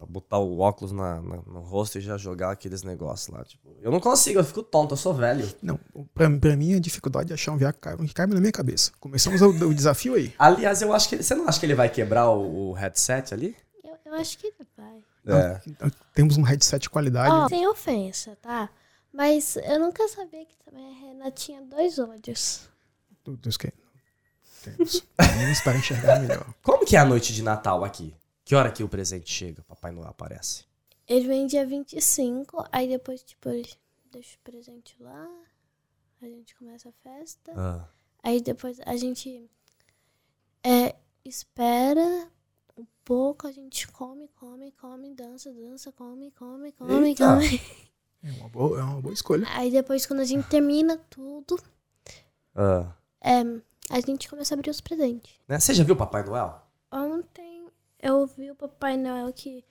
pra 0.05 0.13
botar 0.13 0.39
o 0.39 0.59
óculos 0.59 0.93
na, 0.93 1.21
na- 1.21 1.43
no 1.47 1.61
rosto 1.61 1.99
e 1.99 2.01
já 2.01 2.17
jogar 2.17 2.51
aqueles 2.51 2.83
negócios 2.83 3.29
lá. 3.35 3.45
Tipo, 3.45 3.75
eu 3.81 3.91
não 3.91 4.01
consigo, 4.01 4.39
eu 4.41 4.45
fico 4.45 4.63
tonto, 4.63 4.93
eu 4.93 4.97
sou 4.97 5.15
velho. 5.15 5.49
Não, 5.63 5.79
pra, 6.15 6.31
pra 6.39 6.57
mim 6.57 6.75
a 6.75 6.79
dificuldade 6.81 7.29
de 7.29 7.35
achar 7.35 7.53
um 7.53 7.57
VR 7.57 7.73
que 7.73 7.81
caiba, 7.81 8.05
que 8.05 8.15
caiba 8.15 8.35
na 8.35 8.41
minha 8.41 8.53
cabeça. 8.53 8.93
Começamos 9.01 9.41
o, 9.43 9.49
o 9.49 9.75
desafio 9.75 10.15
aí. 10.15 10.35
Aliás, 10.39 10.83
eu 10.83 10.93
acho 10.93 11.09
que 11.09 11.23
você 11.23 11.35
não 11.35 11.49
acha 11.49 11.59
que 11.59 11.67
ele 11.67 11.75
vai 11.75 11.89
quebrar 11.89 12.31
o, 12.31 12.71
o 12.71 12.73
headset 12.73 13.33
ali? 13.35 13.57
Eu, 13.83 13.97
eu 14.07 14.15
acho 14.15 14.39
que 14.39 14.53
vai. 14.77 15.03
É. 15.27 15.61
Então, 15.67 15.91
Temos 16.15 16.37
um 16.37 16.43
headset 16.43 16.83
de 16.83 16.91
qualidade. 16.91 17.35
Ó, 17.35 17.49
sem 17.49 17.67
ofensa, 17.67 18.37
tá? 18.43 18.69
Mas 19.13 19.57
eu 19.57 19.79
nunca 19.79 20.07
sabia 20.09 20.45
que 20.45 20.57
também 20.65 20.87
a 20.91 21.01
Rena 21.01 21.31
tinha 21.31 21.63
dois 21.63 21.99
olhos. 21.99 22.69
Do- 23.25 23.37
dos 23.37 23.57
que 23.57 23.73
temos. 24.63 25.07
Temos 25.17 25.61
para 25.61 25.77
enxergar 25.79 26.21
melhor. 26.21 26.45
Como 26.63 26.85
que 26.85 26.97
é 26.97 26.99
a 26.99 27.05
noite 27.05 27.33
de 27.33 27.43
Natal 27.43 27.85
aqui? 27.85 28.15
Que 28.45 28.55
hora 28.55 28.71
que 28.71 28.83
o 28.85 28.89
presente 28.89 29.31
chega? 29.33 29.63
Papai 29.63 29.91
Noel 29.91 30.09
aparece. 30.09 30.65
Ele 31.09 31.27
vem 31.27 31.47
dia 31.47 31.67
25, 31.67 32.65
aí 32.73 32.89
depois, 32.89 33.23
tipo, 33.23 33.49
ele 33.49 33.69
deixa 34.11 34.37
o 34.37 34.41
presente 34.41 34.97
lá, 35.01 35.29
a 36.23 36.27
gente 36.27 36.55
começa 36.55 36.89
a 36.89 36.93
festa. 36.93 37.53
Ah. 37.57 37.89
Aí 38.23 38.41
depois 38.41 38.79
a 38.87 38.97
gente 38.97 39.51
é, 40.63 40.95
espera 41.25 42.29
um 42.77 42.87
pouco, 43.05 43.47
a 43.47 43.53
gente 43.53 43.87
come, 43.89 44.29
come, 44.37 44.73
come, 44.73 45.15
dança, 45.15 45.53
dança, 45.53 45.93
come, 45.93 46.31
come, 46.33 46.73
come, 46.73 47.09
Eita. 47.09 47.27
come. 47.37 47.61
É 48.23 48.33
uma 48.41 48.49
boa, 48.49 48.81
é 48.81 48.83
uma 48.83 49.01
boa 49.03 49.13
escolha. 49.13 49.47
Aí 49.51 49.71
depois, 49.71 50.07
quando 50.07 50.21
a 50.21 50.25
gente 50.25 50.49
termina 50.49 50.97
tudo, 51.11 51.59
Ah. 52.55 52.91
é, 53.21 53.43
a 53.91 54.01
gente 54.01 54.29
começa 54.29 54.55
a 54.55 54.57
abrir 54.57 54.71
os 54.71 54.81
presentes. 54.81 55.35
Né? 55.47 55.61
Você 55.61 55.75
já 55.75 55.85
viu 55.85 55.95
o 55.95 55.99
Papai 55.99 56.25
Noel? 56.25 56.63
Ontem 56.91 57.54
eu 58.05 58.27
vi 58.27 58.51
o 58.51 58.55
Papai 58.55 58.97
Noel 58.97 59.33
que 59.33 59.65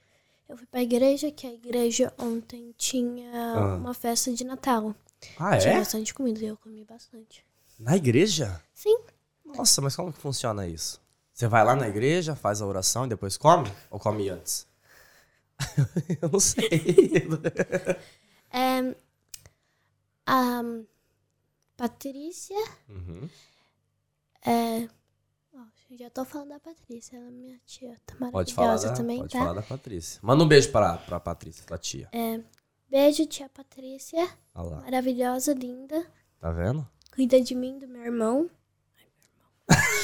eu 0.50 0.58
fui 0.58 0.66
pra 0.68 0.82
igreja, 0.82 1.32
que 1.32 1.48
a 1.48 1.54
igreja 1.54 2.12
ontem 2.18 2.74
tinha 2.78 3.32
Ah. 3.34 3.76
uma 3.76 3.94
festa 3.94 4.34
de 4.34 4.44
Natal. 4.44 4.94
Ah, 5.38 5.58
Tinha 5.58 5.76
é? 5.76 5.78
bastante 5.80 6.14
comida 6.14 6.40
e 6.44 6.48
eu 6.48 6.58
comi 6.58 6.84
bastante. 6.84 7.46
Na 7.80 7.96
igreja? 7.96 8.62
Sim. 8.74 8.98
Nossa, 9.46 9.82
mas 9.82 9.96
como 9.96 10.12
que 10.12 10.20
funciona 10.20 10.68
isso? 10.68 11.02
Você 11.34 11.48
vai 11.48 11.64
lá 11.64 11.76
na 11.76 11.88
igreja, 11.88 12.36
faz 12.36 12.62
a 12.62 12.66
oração 12.68 13.06
e 13.06 13.10
depois 13.10 13.38
come? 13.38 13.72
Ou 13.90 14.00
come 14.00 14.30
antes? 14.30 14.68
eu 16.22 16.30
não 16.30 16.40
sei. 16.40 16.68
É, 18.56 18.96
a 20.28 20.62
Patrícia 21.76 22.56
Uhum. 22.88 23.28
é. 24.46 24.88
Ó, 25.94 25.98
já 25.98 26.10
tô 26.10 26.26
falando 26.26 26.50
da 26.50 26.60
Patrícia, 26.60 27.18
ela 27.18 27.28
é 27.28 27.32
minha 27.32 27.60
tia. 27.66 27.98
Tá 28.06 28.16
Pode 28.32 28.54
falar, 28.54 28.68
maravilhosa 28.68 28.90
da, 28.90 28.94
também, 28.96 29.20
pode 29.20 29.34
tá? 29.34 29.40
falar 29.40 29.54
da 29.54 29.62
Patrícia. 29.62 30.20
Manda 30.24 30.44
um 30.44 30.48
beijo 30.48 30.72
pra, 30.72 30.98
pra 30.98 31.20
Patrícia, 31.20 31.66
tua 31.66 31.78
tia. 31.78 32.10
É, 32.12 32.42
beijo, 32.90 33.26
tia 33.26 33.50
Patrícia. 33.50 34.28
Olha 34.56 34.70
lá. 34.70 34.82
Maravilhosa, 34.82 35.54
linda. 35.54 36.06
Tá 36.40 36.52
vendo? 36.52 36.88
Cuida 37.14 37.40
de 37.42 37.56
mim, 37.56 37.80
do 37.80 37.88
meu 37.88 38.04
irmão. 38.04 38.50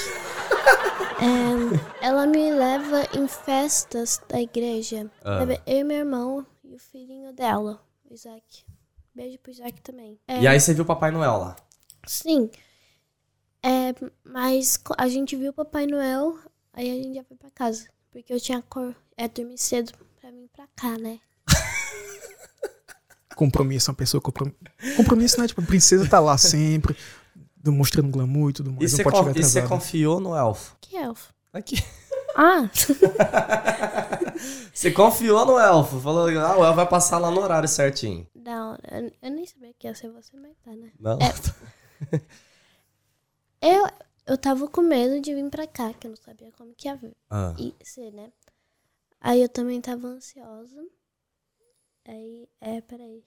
É, 1.22 2.05
ela 2.08 2.25
me 2.25 2.50
leva 2.53 3.03
em 3.13 3.27
festas 3.27 4.22
da 4.29 4.39
igreja. 4.39 5.12
Ah. 5.22 5.39
Eu 5.67 5.79
e 5.79 5.84
meu 5.84 5.98
irmão 5.98 6.48
e 6.63 6.74
o 6.74 6.79
filhinho 6.79 7.34
dela, 7.34 7.84
o 8.10 8.13
Isaac. 8.13 8.63
Beijo 9.13 9.38
pro 9.39 9.51
Isaac 9.51 9.81
também. 9.81 10.17
É, 10.25 10.39
E 10.39 10.48
aí 10.48 10.58
você 10.58 10.74
viu 10.74 10.86
o 10.86 10.88
Papai 10.88 11.12
Noel 11.12 11.38
lá? 11.38 11.55
Sim. 12.08 12.50
É, 13.61 13.93
mas 14.23 14.79
a 14.97 15.07
gente 15.07 15.35
viu 15.35 15.51
o 15.51 15.53
Papai 15.53 15.85
Noel, 15.85 16.37
aí 16.73 16.89
a 16.89 16.93
gente 16.95 17.15
já 17.15 17.23
foi 17.23 17.37
pra 17.37 17.49
casa. 17.51 17.87
Porque 18.11 18.33
eu 18.33 18.39
tinha 18.39 18.61
cor, 18.61 18.95
é, 19.17 19.27
dormir 19.27 19.57
cedo 19.57 19.91
pra 20.19 20.31
vir 20.31 20.49
pra 20.53 20.67
cá, 20.75 20.97
né? 20.97 21.19
Compromisso, 23.35 23.91
uma 23.91 23.95
pessoa 23.95 24.19
comprom... 24.19 24.51
compromisso, 24.97 25.39
né? 25.39 25.47
Tipo, 25.47 25.61
a 25.61 25.65
princesa 25.65 26.09
tá 26.09 26.19
lá 26.19 26.37
sempre, 26.37 26.95
mostrando 27.65 28.09
glamour 28.09 28.49
e 28.49 28.53
tudo 28.53 28.71
mais. 28.71 28.91
E 28.91 28.95
você, 28.95 29.03
con- 29.03 29.31
e 29.35 29.67
confiou 29.67 30.19
no 30.19 30.35
elfo? 30.35 30.75
Que 30.81 30.97
elfo? 30.97 31.33
Aqui. 31.53 31.77
Ah! 32.35 32.69
Você 34.73 34.91
confiou 34.91 35.45
no 35.45 35.59
elfo. 35.59 35.99
Falou, 35.99 36.29
ah, 36.29 36.57
o 36.57 36.63
elfo 36.63 36.75
vai 36.75 36.87
passar 36.87 37.17
lá 37.17 37.29
no 37.31 37.41
horário 37.41 37.67
certinho. 37.67 38.25
Não, 38.35 38.77
eu, 38.89 39.11
eu 39.21 39.31
nem 39.31 39.45
sabia 39.45 39.73
que 39.77 39.87
ia 39.87 39.95
ser 39.95 40.09
você, 40.09 40.37
mas 40.37 40.51
tá, 40.63 40.71
né? 40.71 40.91
Não? 40.99 41.17
Eu, 43.61 43.85
eu 44.25 44.37
tava 44.37 44.67
com 44.67 44.81
medo 44.81 45.21
de 45.21 45.33
vir 45.33 45.49
pra 45.49 45.67
cá, 45.67 45.93
que 45.93 46.07
eu 46.07 46.11
não 46.11 46.17
sabia 46.17 46.51
como 46.53 46.73
que 46.75 46.87
ia 46.87 46.99
Ah, 47.29 47.53
i- 47.57 47.75
ser, 47.83 48.11
né? 48.11 48.31
Aí 49.19 49.41
eu 49.41 49.49
também 49.49 49.81
tava 49.81 50.07
ansiosa. 50.07 50.81
Aí, 52.07 52.47
é, 52.61 52.81
peraí. 52.81 53.23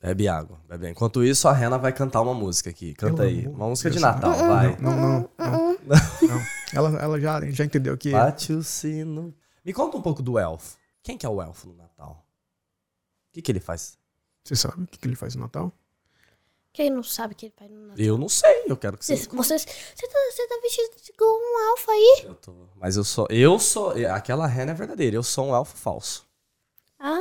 bebe 0.00 0.28
água, 0.28 0.60
bebe. 0.68 0.88
Enquanto 0.90 1.24
isso, 1.24 1.48
a 1.48 1.52
Rena 1.52 1.78
vai 1.78 1.92
cantar 1.92 2.20
uma 2.20 2.34
música 2.34 2.70
aqui. 2.70 2.94
Canta 2.94 3.16
Pelo 3.22 3.28
aí. 3.28 3.46
amor 3.46 3.54
Uma 3.56 3.68
música 3.70 3.90
de. 3.90 3.98
Natal, 3.98 4.30
Não, 4.30 4.46
vai. 4.48 4.76
Não, 4.76 4.96
não, 4.96 5.30
não. 5.38 5.78
não. 6.28 6.40
Ela, 6.74 6.98
ela 7.02 7.20
já, 7.20 7.40
já 7.50 7.64
entendeu 7.64 7.96
que. 7.96 8.12
Bate 8.12 8.52
o 8.52 8.62
sino. 8.62 9.34
Me 9.64 9.72
conta 9.72 9.96
um 9.96 10.02
pouco 10.02 10.22
do 10.22 10.38
elfo. 10.38 10.76
Quem 11.02 11.16
que 11.16 11.24
é 11.24 11.28
o 11.28 11.40
elfo 11.42 11.68
no 11.68 11.74
Natal? 11.74 12.24
O 13.30 13.32
que, 13.32 13.42
que 13.42 13.50
ele 13.52 13.60
faz? 13.60 13.98
Você 14.44 14.54
sabe 14.54 14.82
o 14.82 14.86
que, 14.86 14.98
que 14.98 15.08
ele 15.08 15.16
faz 15.16 15.34
no 15.34 15.42
Natal? 15.42 15.72
Quem 16.76 16.90
não 16.90 17.02
sabe 17.02 17.34
que 17.34 17.46
ele 17.46 17.54
faz 17.56 17.70
no 17.70 17.86
Natal? 17.86 18.04
Eu 18.04 18.18
não 18.18 18.28
sei, 18.28 18.64
eu 18.66 18.76
quero 18.76 18.98
que 18.98 19.04
Você, 19.06 19.16
vocês 19.16 19.26
você, 19.32 19.58
você, 19.58 20.06
tá, 20.08 20.18
você 20.30 20.46
tá 20.46 20.58
vestido 20.62 20.90
igual 21.14 21.30
um 21.34 21.70
alfa 21.70 21.90
aí? 21.90 22.20
Eu 22.24 22.34
tô- 22.34 22.68
Mas 22.76 22.98
eu 22.98 23.04
sou. 23.04 23.26
Eu 23.30 23.58
sou. 23.58 23.92
Aquela 24.12 24.46
rena 24.46 24.72
é 24.72 24.74
verdadeira. 24.74 25.16
Eu 25.16 25.22
sou 25.22 25.46
um 25.46 25.54
elfo 25.56 25.74
falso. 25.74 26.26
Ah, 27.00 27.18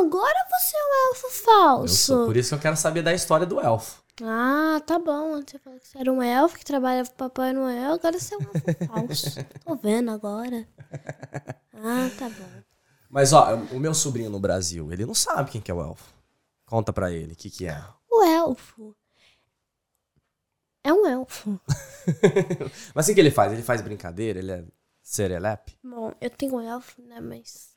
agora 0.00 0.34
você 0.48 0.74
é 0.74 0.80
um 0.80 1.08
elfo 1.10 1.26
Eu 1.26 1.30
falso. 1.30 1.94
sou. 1.96 2.24
Por 2.24 2.34
isso 2.38 2.48
que 2.48 2.54
eu 2.54 2.58
quero 2.60 2.76
saber 2.78 3.02
da 3.02 3.12
história 3.12 3.44
do 3.44 3.60
elfo. 3.60 4.02
Ah, 4.22 4.80
tá 4.86 4.98
bom. 4.98 5.42
Você 5.46 5.58
falou 5.58 5.78
que 5.78 5.86
você 5.86 5.98
era 5.98 6.10
um 6.10 6.22
elfo 6.22 6.56
que 6.56 6.64
trabalhava 6.64 7.06
pro 7.10 7.28
Papai 7.28 7.52
Noel, 7.52 7.92
agora 7.92 8.18
você 8.18 8.34
é 8.34 8.38
um 8.38 8.40
elfo 8.40 8.86
falso. 8.88 9.44
Tô 9.66 9.76
vendo 9.76 10.10
agora. 10.12 10.66
Ah, 11.74 12.08
tá 12.18 12.30
bom. 12.30 12.62
Mas 13.10 13.34
ó, 13.34 13.54
o 13.70 13.78
meu 13.78 13.92
sobrinho 13.92 14.30
no 14.30 14.40
Brasil, 14.40 14.90
ele 14.90 15.04
não 15.04 15.14
sabe 15.14 15.50
quem 15.50 15.60
que 15.60 15.70
é 15.70 15.74
o 15.74 15.82
elfo. 15.82 16.14
Conta 16.64 16.90
pra 16.90 17.12
ele 17.12 17.34
o 17.34 17.36
que, 17.36 17.50
que 17.50 17.66
é. 17.66 17.84
O 18.16 18.22
elfo 18.22 18.94
é 20.84 20.92
um 20.92 21.06
elfo. 21.06 21.60
Mas 22.94 23.08
o 23.08 23.14
que 23.14 23.20
ele 23.20 23.30
faz? 23.30 23.52
Ele 23.52 23.62
faz 23.62 23.80
brincadeira? 23.80 24.38
Ele 24.38 24.52
é 24.52 24.64
serelepe? 25.02 25.76
Bom, 25.82 26.12
eu 26.20 26.30
tenho 26.30 26.56
um 26.56 26.60
elfo, 26.60 27.02
né, 27.02 27.20
mas 27.20 27.74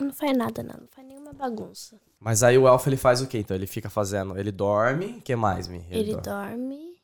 não 0.00 0.12
faz 0.12 0.36
nada, 0.36 0.62
não. 0.62 0.80
Não 0.80 0.88
faz 0.88 1.06
nenhuma 1.06 1.32
bagunça. 1.32 2.00
Mas 2.18 2.42
aí 2.42 2.58
o 2.58 2.66
elfo 2.66 2.88
ele 2.88 2.96
faz 2.96 3.20
o 3.20 3.26
quê? 3.26 3.38
Então 3.38 3.56
ele 3.56 3.66
fica 3.66 3.88
fazendo. 3.88 4.36
Ele 4.36 4.50
dorme. 4.50 5.18
O 5.18 5.22
que 5.22 5.36
mais, 5.36 5.68
Mi? 5.68 5.86
Ele, 5.90 6.16
dorme. 6.16 6.22
dorme. 6.22 6.94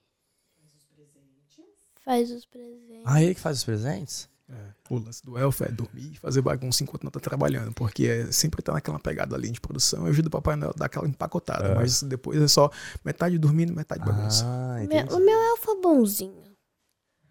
Faz 2.05 2.31
os 2.31 2.45
presentes. 2.47 3.03
Ah, 3.05 3.23
ele 3.23 3.35
que 3.35 3.41
faz 3.41 3.59
os 3.59 3.65
presentes? 3.65 4.29
O 4.91 4.99
lance 4.99 5.23
do 5.23 5.39
elfo 5.39 5.63
é 5.63 5.69
dormir 5.69 6.15
e 6.15 6.17
fazer 6.17 6.43
bagunça 6.43 6.83
enquanto 6.83 7.05
não 7.05 7.13
tá 7.13 7.21
trabalhando, 7.21 7.73
porque 7.73 8.07
é, 8.07 8.33
sempre 8.33 8.61
tá 8.61 8.73
naquela 8.73 8.99
pegada 8.99 9.37
ali 9.37 9.49
de 9.49 9.61
produção. 9.61 10.01
Eu 10.01 10.07
ajudo 10.11 10.27
o 10.27 10.31
Papai 10.31 10.55
a 10.55 10.73
dar 10.73 10.87
aquela 10.87 11.07
empacotada, 11.07 11.77
mas 11.77 12.03
depois 12.03 12.43
é 12.43 12.49
só 12.49 12.69
metade 13.05 13.39
dormindo, 13.39 13.73
metade 13.73 14.05
bagunça. 14.05 14.45
Ah, 14.45 14.75
O 14.75 14.75
meu, 14.75 14.83
entendi. 14.83 15.15
o 15.15 15.19
meu 15.21 15.41
elfo 15.53 15.71
é 15.71 15.81
bonzinho. 15.81 16.43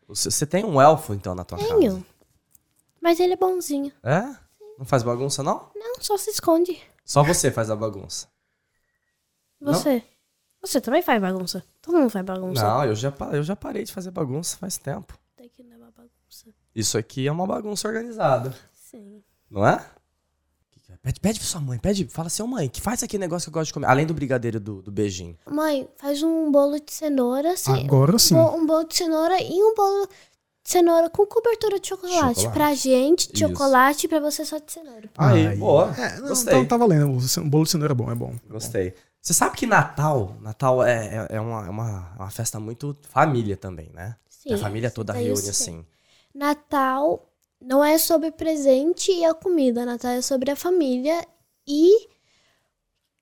Você 0.08 0.32
você 0.32 0.46
tem 0.46 0.63
um 0.63 0.82
elfo, 0.82 1.13
então, 1.13 1.36
na 1.36 1.44
tua 1.44 1.58
Tenho. 1.58 1.96
casa? 1.96 2.06
Mas 3.01 3.20
ele 3.20 3.34
é 3.34 3.38
bonzinho. 3.38 3.92
É? 4.01 4.22
Não 4.78 4.86
faz 4.86 5.04
bagunça, 5.04 5.44
não? 5.44 5.70
Não, 5.75 5.96
só 6.00 6.18
se 6.18 6.30
esconde. 6.30 6.82
Só 7.04 7.24
você 7.24 7.51
faz 7.51 7.70
a 7.70 7.75
bagunça. 7.75 8.28
Não? 9.60 9.74
Você. 9.74 10.01
Você 10.62 10.80
também 10.80 11.01
faz 11.01 11.22
bagunça. 11.22 11.63
Todo 11.82 11.98
mundo 11.98 12.10
faz 12.10 12.25
bagunça. 12.25 12.63
Não, 12.63 12.86
eu 12.86 12.96
já, 12.96 13.13
eu 13.34 13.44
já 13.44 13.56
parei 13.56 13.84
de 13.84 13.92
fazer 13.92 14.12
bagunça 14.12 14.58
faz 14.58 14.78
tempo. 14.78 15.20
Daqui 15.38 15.63
não 15.63 15.74
é 15.74 15.78
uma 15.78 15.92
bagunça. 15.92 16.54
Isso 16.79 16.98
aqui 16.98 17.27
é 17.27 17.31
uma 17.31 17.45
bagunça 17.45 17.88
organizada, 17.88 18.53
Sim. 18.74 19.21
não 19.50 19.65
é? 19.67 19.86
Pede, 21.01 21.19
pede 21.19 21.39
pra 21.39 21.48
sua 21.48 21.62
mãe, 21.62 21.77
pede, 21.79 22.07
fala 22.09 22.27
assim, 22.27 22.43
ô 22.43 22.48
mãe, 22.48 22.67
que 22.67 22.81
faz 22.81 23.01
aquele 23.03 23.21
negócio 23.21 23.45
que 23.45 23.50
eu 23.57 23.59
gosto 23.59 23.67
de 23.67 23.74
comer. 23.74 23.86
Além 23.88 24.05
do 24.05 24.13
brigadeiro 24.13 24.59
do, 24.59 24.81
do 24.81 24.91
beijinho. 24.91 25.38
Mãe, 25.50 25.88
faz 25.98 26.21
um 26.24 26.51
bolo 26.51 26.77
de 26.79 26.91
cenoura. 26.91 27.55
sem- 27.55 27.86
Agora 27.86 28.17
sim. 28.19 28.36
Um, 28.36 28.55
um 28.55 28.65
bolo 28.65 28.83
de 28.86 28.95
cenoura 28.98 29.41
e 29.41 29.53
um 29.63 29.74
bolo 29.75 30.07
de 30.07 30.69
cenoura 30.71 31.09
com 31.09 31.25
cobertura 31.25 31.79
de 31.79 31.88
chocolate. 31.88 32.17
Chocolate. 32.41 32.50
Pra 32.53 32.74
gente, 32.75 33.31
de 33.31 33.36
Isso. 33.43 33.48
chocolate, 33.48 34.07
pra 34.09 34.19
você 34.19 34.43
só 34.43 34.57
de 34.57 34.71
cenoura. 34.71 35.09
Aí, 35.17 35.55
boa. 35.55 35.93
É, 35.98 36.19
não, 36.19 36.27
Gostei. 36.29 36.62
tá, 36.63 36.69
tá 36.69 36.77
valendo. 36.77 37.12
O 37.12 37.17
o 37.41 37.50
bolo 37.50 37.63
de 37.63 37.69
cenoura 37.71 37.93
é 37.93 37.95
bom, 37.95 38.12
é 38.12 38.15
bom. 38.15 38.33
Gostei. 38.50 38.93
Você 39.21 39.33
sabe 39.33 39.55
que 39.55 39.65
Natal, 39.67 40.36
Natal 40.41 40.83
é, 40.83 41.27
é, 41.29 41.36
é 41.38 41.41
uma, 41.41 41.65
é 41.65 41.69
uma, 41.69 42.12
é 42.17 42.21
uma 42.21 42.29
festa 42.31 42.59
muito 42.59 42.98
família 43.09 43.55
também, 43.55 43.89
né? 43.93 44.15
Sim, 44.27 44.53
a 44.53 44.57
família 44.57 44.89
toda 44.91 45.13
reúne 45.13 45.38
sei. 45.38 45.50
assim. 45.50 45.86
Natal 46.33 47.31
não 47.62 47.83
é 47.83 47.98
sobre 47.98 48.31
presente 48.31 49.12
e 49.12 49.25
a 49.25 49.33
comida. 49.33 49.86
Natal 49.86 50.12
é 50.12 50.21
sobre 50.21 50.51
a 50.51 50.55
família 50.55 51.25
e 51.67 52.07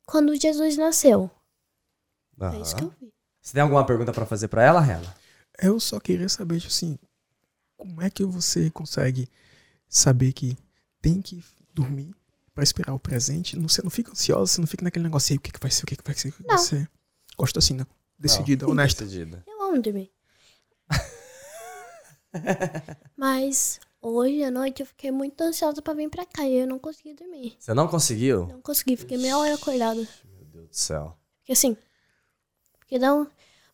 quando 0.05 0.35
Jesus 0.39 0.77
nasceu. 0.77 1.29
É 2.39 2.59
isso 2.59 2.75
que 2.75 2.83
eu 2.83 2.93
vi. 3.01 3.11
Você 3.41 3.53
tem 3.53 3.61
alguma 3.61 3.85
pergunta 3.85 4.11
pra 4.11 4.25
fazer 4.25 4.47
pra 4.47 4.63
ela, 4.63 4.79
Rena? 4.81 5.15
Eu 5.59 5.79
só 5.79 5.99
queria 5.99 6.29
saber, 6.29 6.59
tipo 6.59 6.71
assim, 6.71 6.99
como 7.75 8.01
é 8.01 8.09
que 8.09 8.23
você 8.23 8.69
consegue 8.69 9.27
saber 9.87 10.33
que 10.33 10.57
tem 11.01 11.21
que 11.21 11.43
dormir 11.73 12.13
pra 12.53 12.63
esperar 12.63 12.93
o 12.93 12.99
presente? 12.99 13.57
Não, 13.57 13.67
você 13.67 13.81
não 13.81 13.89
fica 13.89 14.11
ansiosa, 14.11 14.53
você 14.53 14.61
não 14.61 14.67
fica 14.67 14.83
naquele 14.83 15.05
negócio 15.05 15.33
aí, 15.33 15.37
o 15.37 15.41
que, 15.41 15.51
que 15.51 15.59
vai 15.59 15.71
ser, 15.71 15.83
o 15.83 15.87
que, 15.87 15.95
que 15.95 16.03
vai 16.03 16.13
ser, 16.13 16.27
o 16.27 16.31
que, 16.31 16.37
que 16.43 16.47
vai 16.47 16.57
Não. 16.57 16.63
ser. 16.63 16.89
Gosta 17.37 17.59
assim, 17.59 17.73
né? 17.73 17.85
Decidida, 18.19 18.65
Não, 18.65 18.73
honesta. 18.73 19.03
Decidida. 19.03 19.43
Eu 19.47 19.61
amo 19.63 19.81
dormir. 19.81 20.11
Mas 23.15 23.79
hoje 24.01 24.43
à 24.43 24.51
noite 24.51 24.81
eu 24.81 24.85
fiquei 24.85 25.11
muito 25.11 25.39
ansiosa 25.41 25.81
pra 25.81 25.93
vir 25.93 26.09
pra 26.09 26.25
cá 26.25 26.45
e 26.45 26.59
eu 26.59 26.67
não 26.67 26.79
consegui 26.79 27.13
dormir. 27.13 27.55
Você 27.59 27.73
não 27.73 27.87
conseguiu? 27.87 28.47
Não 28.47 28.61
consegui, 28.61 28.95
fiquei 28.97 29.17
meia 29.17 29.37
hora 29.37 29.53
acordada. 29.55 29.95
Meu 29.95 30.45
Deus 30.51 30.67
do 30.69 30.75
céu. 30.75 31.17
Porque 31.39 31.53
assim, 31.53 31.75
porque 32.79 32.99
dá 32.99 33.13
um... 33.13 33.25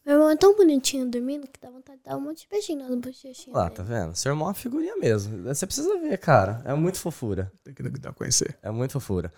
Meu 0.05 0.15
irmão 0.15 0.29
é 0.29 0.35
tão 0.35 0.53
bonitinho 0.55 1.09
dormindo 1.09 1.47
que 1.47 1.57
dá 1.61 1.69
vontade 1.69 1.99
de 1.99 2.03
dar 2.03 2.17
um 2.17 2.21
monte 2.21 2.41
de 2.41 2.47
beijinho 2.49 2.79
nas 2.79 2.93
bochechinhas 2.99 3.47
Lá, 3.55 3.63
dele. 3.69 3.75
tá 3.75 3.83
vendo? 3.83 4.13
Seu 4.17 4.31
irmão 4.33 4.47
é 4.47 4.49
uma 4.49 4.53
figurinha 4.53 4.97
mesmo. 4.97 5.43
Você 5.43 5.65
precisa 5.65 5.97
ver, 5.97 6.17
cara. 6.17 6.61
É 6.65 6.73
muito 6.73 6.99
fofura. 6.99 7.49
Tem 7.63 7.73
que 7.73 7.83
dar 7.83 8.09
a 8.09 8.13
conhecer. 8.13 8.57
É 8.61 8.69
muito 8.69 8.91
fofura. 8.91 9.31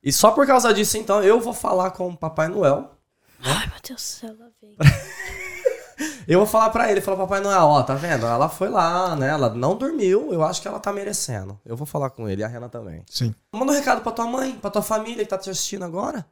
E 0.00 0.12
só 0.12 0.30
por 0.30 0.46
causa 0.46 0.72
disso, 0.72 0.96
então, 0.96 1.20
eu 1.24 1.40
vou 1.40 1.52
falar 1.52 1.90
com 1.90 2.08
o 2.08 2.16
Papai 2.16 2.46
Noel. 2.46 2.92
Ai, 3.40 3.66
meu 3.66 3.76
Deus 3.82 4.00
do 4.00 4.00
céu, 4.00 4.36
lá 4.38 4.48
vem. 4.60 4.76
Eu 6.26 6.38
vou 6.38 6.46
falar 6.46 6.70
pra 6.70 6.90
ele, 6.90 7.00
falar, 7.00 7.16
Papai 7.16 7.40
Noel, 7.40 7.62
ó, 7.64 7.82
tá 7.82 7.94
vendo? 7.94 8.26
Ela 8.26 8.48
foi 8.48 8.68
lá, 8.68 9.14
né? 9.16 9.28
Ela 9.28 9.50
não 9.50 9.76
dormiu, 9.76 10.32
eu 10.32 10.42
acho 10.42 10.62
que 10.62 10.68
ela 10.68 10.78
tá 10.78 10.92
merecendo. 10.92 11.58
Eu 11.64 11.76
vou 11.76 11.86
falar 11.86 12.10
com 12.10 12.28
ele, 12.28 12.42
e 12.42 12.44
a 12.44 12.48
Rena 12.48 12.68
também. 12.68 13.02
Sim. 13.08 13.34
Manda 13.52 13.72
um 13.72 13.74
recado 13.74 14.02
pra 14.02 14.12
tua 14.12 14.26
mãe, 14.26 14.52
pra 14.52 14.70
tua 14.70 14.82
família 14.82 15.24
que 15.24 15.30
tá 15.30 15.38
te 15.38 15.50
assistindo 15.50 15.84
agora. 15.84 16.24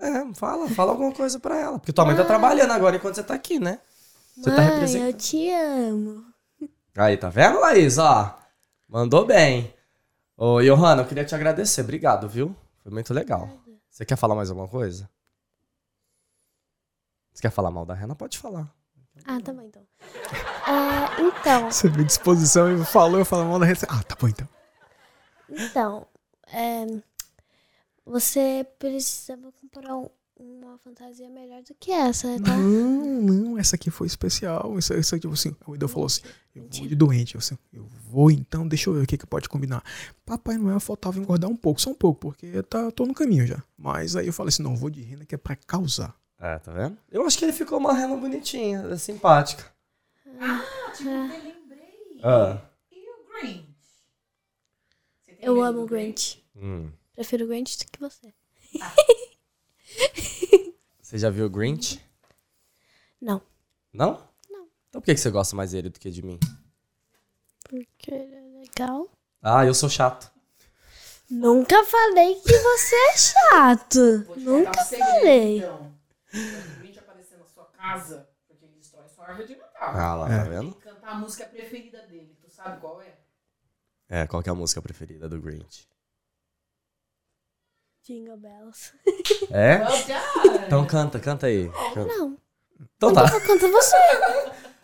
É, 0.00 0.34
fala, 0.34 0.68
fala 0.68 0.92
alguma 0.92 1.12
coisa 1.12 1.38
pra 1.40 1.56
ela. 1.58 1.78
Porque 1.78 1.92
tua 1.92 2.04
mãe 2.04 2.14
tá 2.16 2.24
trabalhando 2.24 2.72
agora 2.72 2.96
enquanto 2.96 3.14
você 3.14 3.22
tá 3.22 3.34
aqui, 3.34 3.58
né? 3.58 3.78
Você 4.36 4.50
tá 4.50 4.56
Mãe, 4.56 4.70
representando. 4.70 5.06
eu 5.08 5.12
te 5.14 5.50
amo. 5.50 6.24
Aí, 6.96 7.16
tá 7.16 7.28
vendo, 7.30 7.60
Laís? 7.60 7.96
Ó, 7.96 8.38
mandou 8.88 9.24
bem. 9.24 9.72
Ô, 10.36 10.60
Johanna, 10.60 11.02
eu 11.02 11.06
queria 11.06 11.24
te 11.24 11.34
agradecer. 11.34 11.80
Obrigado, 11.80 12.28
viu? 12.28 12.54
Foi 12.82 12.92
muito 12.92 13.14
legal. 13.14 13.48
Você 13.90 14.04
quer 14.04 14.16
falar 14.16 14.34
mais 14.34 14.50
alguma 14.50 14.68
coisa? 14.68 15.08
Você 17.32 17.40
quer 17.40 17.50
falar 17.50 17.70
mal 17.70 17.86
da 17.86 17.94
Rena? 17.94 18.14
Pode 18.14 18.38
falar. 18.38 18.70
Ah, 19.26 19.40
tá 19.40 19.52
bom 19.52 19.62
então. 19.62 19.82
É, 20.66 21.22
então, 21.22 21.70
Você 21.70 21.88
viu 21.88 22.04
disposição 22.04 22.72
e 22.80 22.84
falou, 22.84 23.18
eu 23.18 23.24
falo 23.24 23.44
mal 23.48 23.58
da 23.58 23.66
receita. 23.66 23.92
Ah, 23.94 24.02
tá 24.02 24.16
bom 24.20 24.28
então. 24.28 24.48
então, 25.48 26.06
é, 26.52 26.86
você 28.04 28.66
precisava 28.78 29.50
comprar 29.52 29.96
um- 29.96 30.08
uma 30.38 30.78
fantasia 30.78 31.28
melhor 31.30 31.62
do 31.62 31.74
que 31.74 31.90
essa, 31.90 32.28
tá? 32.40 32.56
Não, 32.56 33.22
não, 33.22 33.58
essa 33.58 33.74
aqui 33.76 33.90
foi 33.90 34.06
especial. 34.06 34.78
Isso, 34.78 34.92
isso 34.94 35.14
aqui, 35.14 35.22
tipo 35.22 35.32
assim, 35.34 35.56
o 35.66 35.74
Idol 35.74 35.88
falou 35.88 36.06
assim: 36.06 36.20
eu 36.54 36.62
vou 36.62 36.86
de 36.86 36.94
doente. 36.94 37.34
Eu, 37.34 37.38
assim, 37.38 37.56
eu 37.72 37.86
vou 38.10 38.30
então, 38.30 38.68
deixa 38.68 38.90
eu 38.90 38.94
ver 38.94 39.02
o 39.02 39.06
que, 39.06 39.16
que 39.16 39.26
pode 39.26 39.48
combinar. 39.48 39.82
Papai 40.26 40.56
Noel 40.58 40.78
faltava 40.78 41.18
engordar 41.18 41.48
um 41.50 41.56
pouco, 41.56 41.80
só 41.80 41.90
um 41.90 41.94
pouco, 41.94 42.20
porque 42.20 42.46
eu 42.46 42.62
tá, 42.62 42.90
tô 42.90 43.06
no 43.06 43.14
caminho 43.14 43.46
já. 43.46 43.62
Mas 43.78 44.14
aí 44.14 44.26
eu 44.26 44.32
falei 44.32 44.48
assim: 44.50 44.62
não, 44.62 44.72
eu 44.72 44.76
vou 44.76 44.90
de 44.90 45.00
renda 45.02 45.24
que 45.24 45.34
é 45.34 45.38
pra 45.38 45.56
causar. 45.56 46.14
É, 46.46 46.58
tá 46.60 46.70
vendo? 46.70 46.96
Eu 47.10 47.26
acho 47.26 47.36
que 47.36 47.44
ele 47.44 47.52
ficou 47.52 47.76
uma 47.76 47.92
Rena 47.92 48.16
bonitinha, 48.16 48.86
é 48.92 48.96
simpática. 48.96 49.64
Tipo, 50.94 51.08
eu 51.08 51.42
lembrei. 51.42 52.20
Ah. 52.22 52.60
E 52.92 53.10
o 53.10 53.40
Grinch? 53.40 53.66
Eu 55.40 55.60
amo 55.60 55.82
o 55.82 55.86
Grinch. 55.86 56.46
Hum. 56.54 56.92
Prefiro 57.16 57.46
o 57.46 57.48
Grinch 57.48 57.76
do 57.78 57.86
que 57.90 57.98
você. 57.98 58.32
Você 61.02 61.18
já 61.18 61.30
viu 61.30 61.46
o 61.46 61.50
Grinch? 61.50 62.00
Não. 63.20 63.42
Não? 63.92 64.22
Não. 64.48 64.68
Então 64.88 65.00
por 65.00 65.06
que 65.06 65.14
que 65.14 65.20
você 65.20 65.30
gosta 65.30 65.56
mais 65.56 65.72
dele 65.72 65.88
do 65.88 65.98
que 65.98 66.10
de 66.10 66.22
mim? 66.22 66.38
Porque 67.68 68.12
ele 68.12 68.34
é 68.34 68.60
legal. 68.60 69.10
Ah, 69.42 69.64
eu 69.64 69.74
sou 69.74 69.88
chato. 69.88 70.30
Nunca 71.28 71.84
falei 71.84 72.36
que 72.36 72.56
você 72.58 72.94
é 72.94 73.16
chato. 73.16 74.24
Vou 74.26 74.36
te 74.36 74.42
Nunca 74.42 74.80
um 74.80 74.84
falei. 74.84 75.58
Então. 75.58 75.95
Grinch 76.32 76.98
aparecer 76.98 77.38
na 77.38 77.44
sua 77.46 77.64
casa, 77.66 78.28
porque 78.48 78.64
ele 78.64 78.74
destrói 78.74 79.08
sua 79.08 79.26
árvore 79.28 79.46
de 79.48 79.56
Natal. 79.56 79.72
Ah 79.94 80.14
lá, 80.14 80.26
É. 80.32 80.38
tá 80.38 80.42
Tem 80.44 80.52
vendo? 80.52 80.74
que 80.74 80.80
cantar 80.82 81.08
a 81.10 81.14
música 81.16 81.44
preferida 81.46 82.02
dele. 82.06 82.36
Tu 82.42 82.50
sabe 82.50 82.80
qual 82.80 83.00
é? 83.00 83.14
É, 84.08 84.26
qual 84.26 84.42
que 84.42 84.48
é 84.48 84.52
a 84.52 84.54
música 84.56 84.80
preferida 84.82 85.28
do 85.28 85.40
Grinch? 85.40 85.88
Jingle 88.04 88.36
Bells. 88.36 88.92
É? 89.50 89.80
Então 90.66 90.86
canta, 90.86 91.18
canta 91.18 91.46
aí. 91.48 91.68
Canta. 91.92 92.16
Não. 92.16 92.38
Então 92.96 93.12
tá. 93.12 93.28
Canta 93.40 93.68
você. 93.68 93.96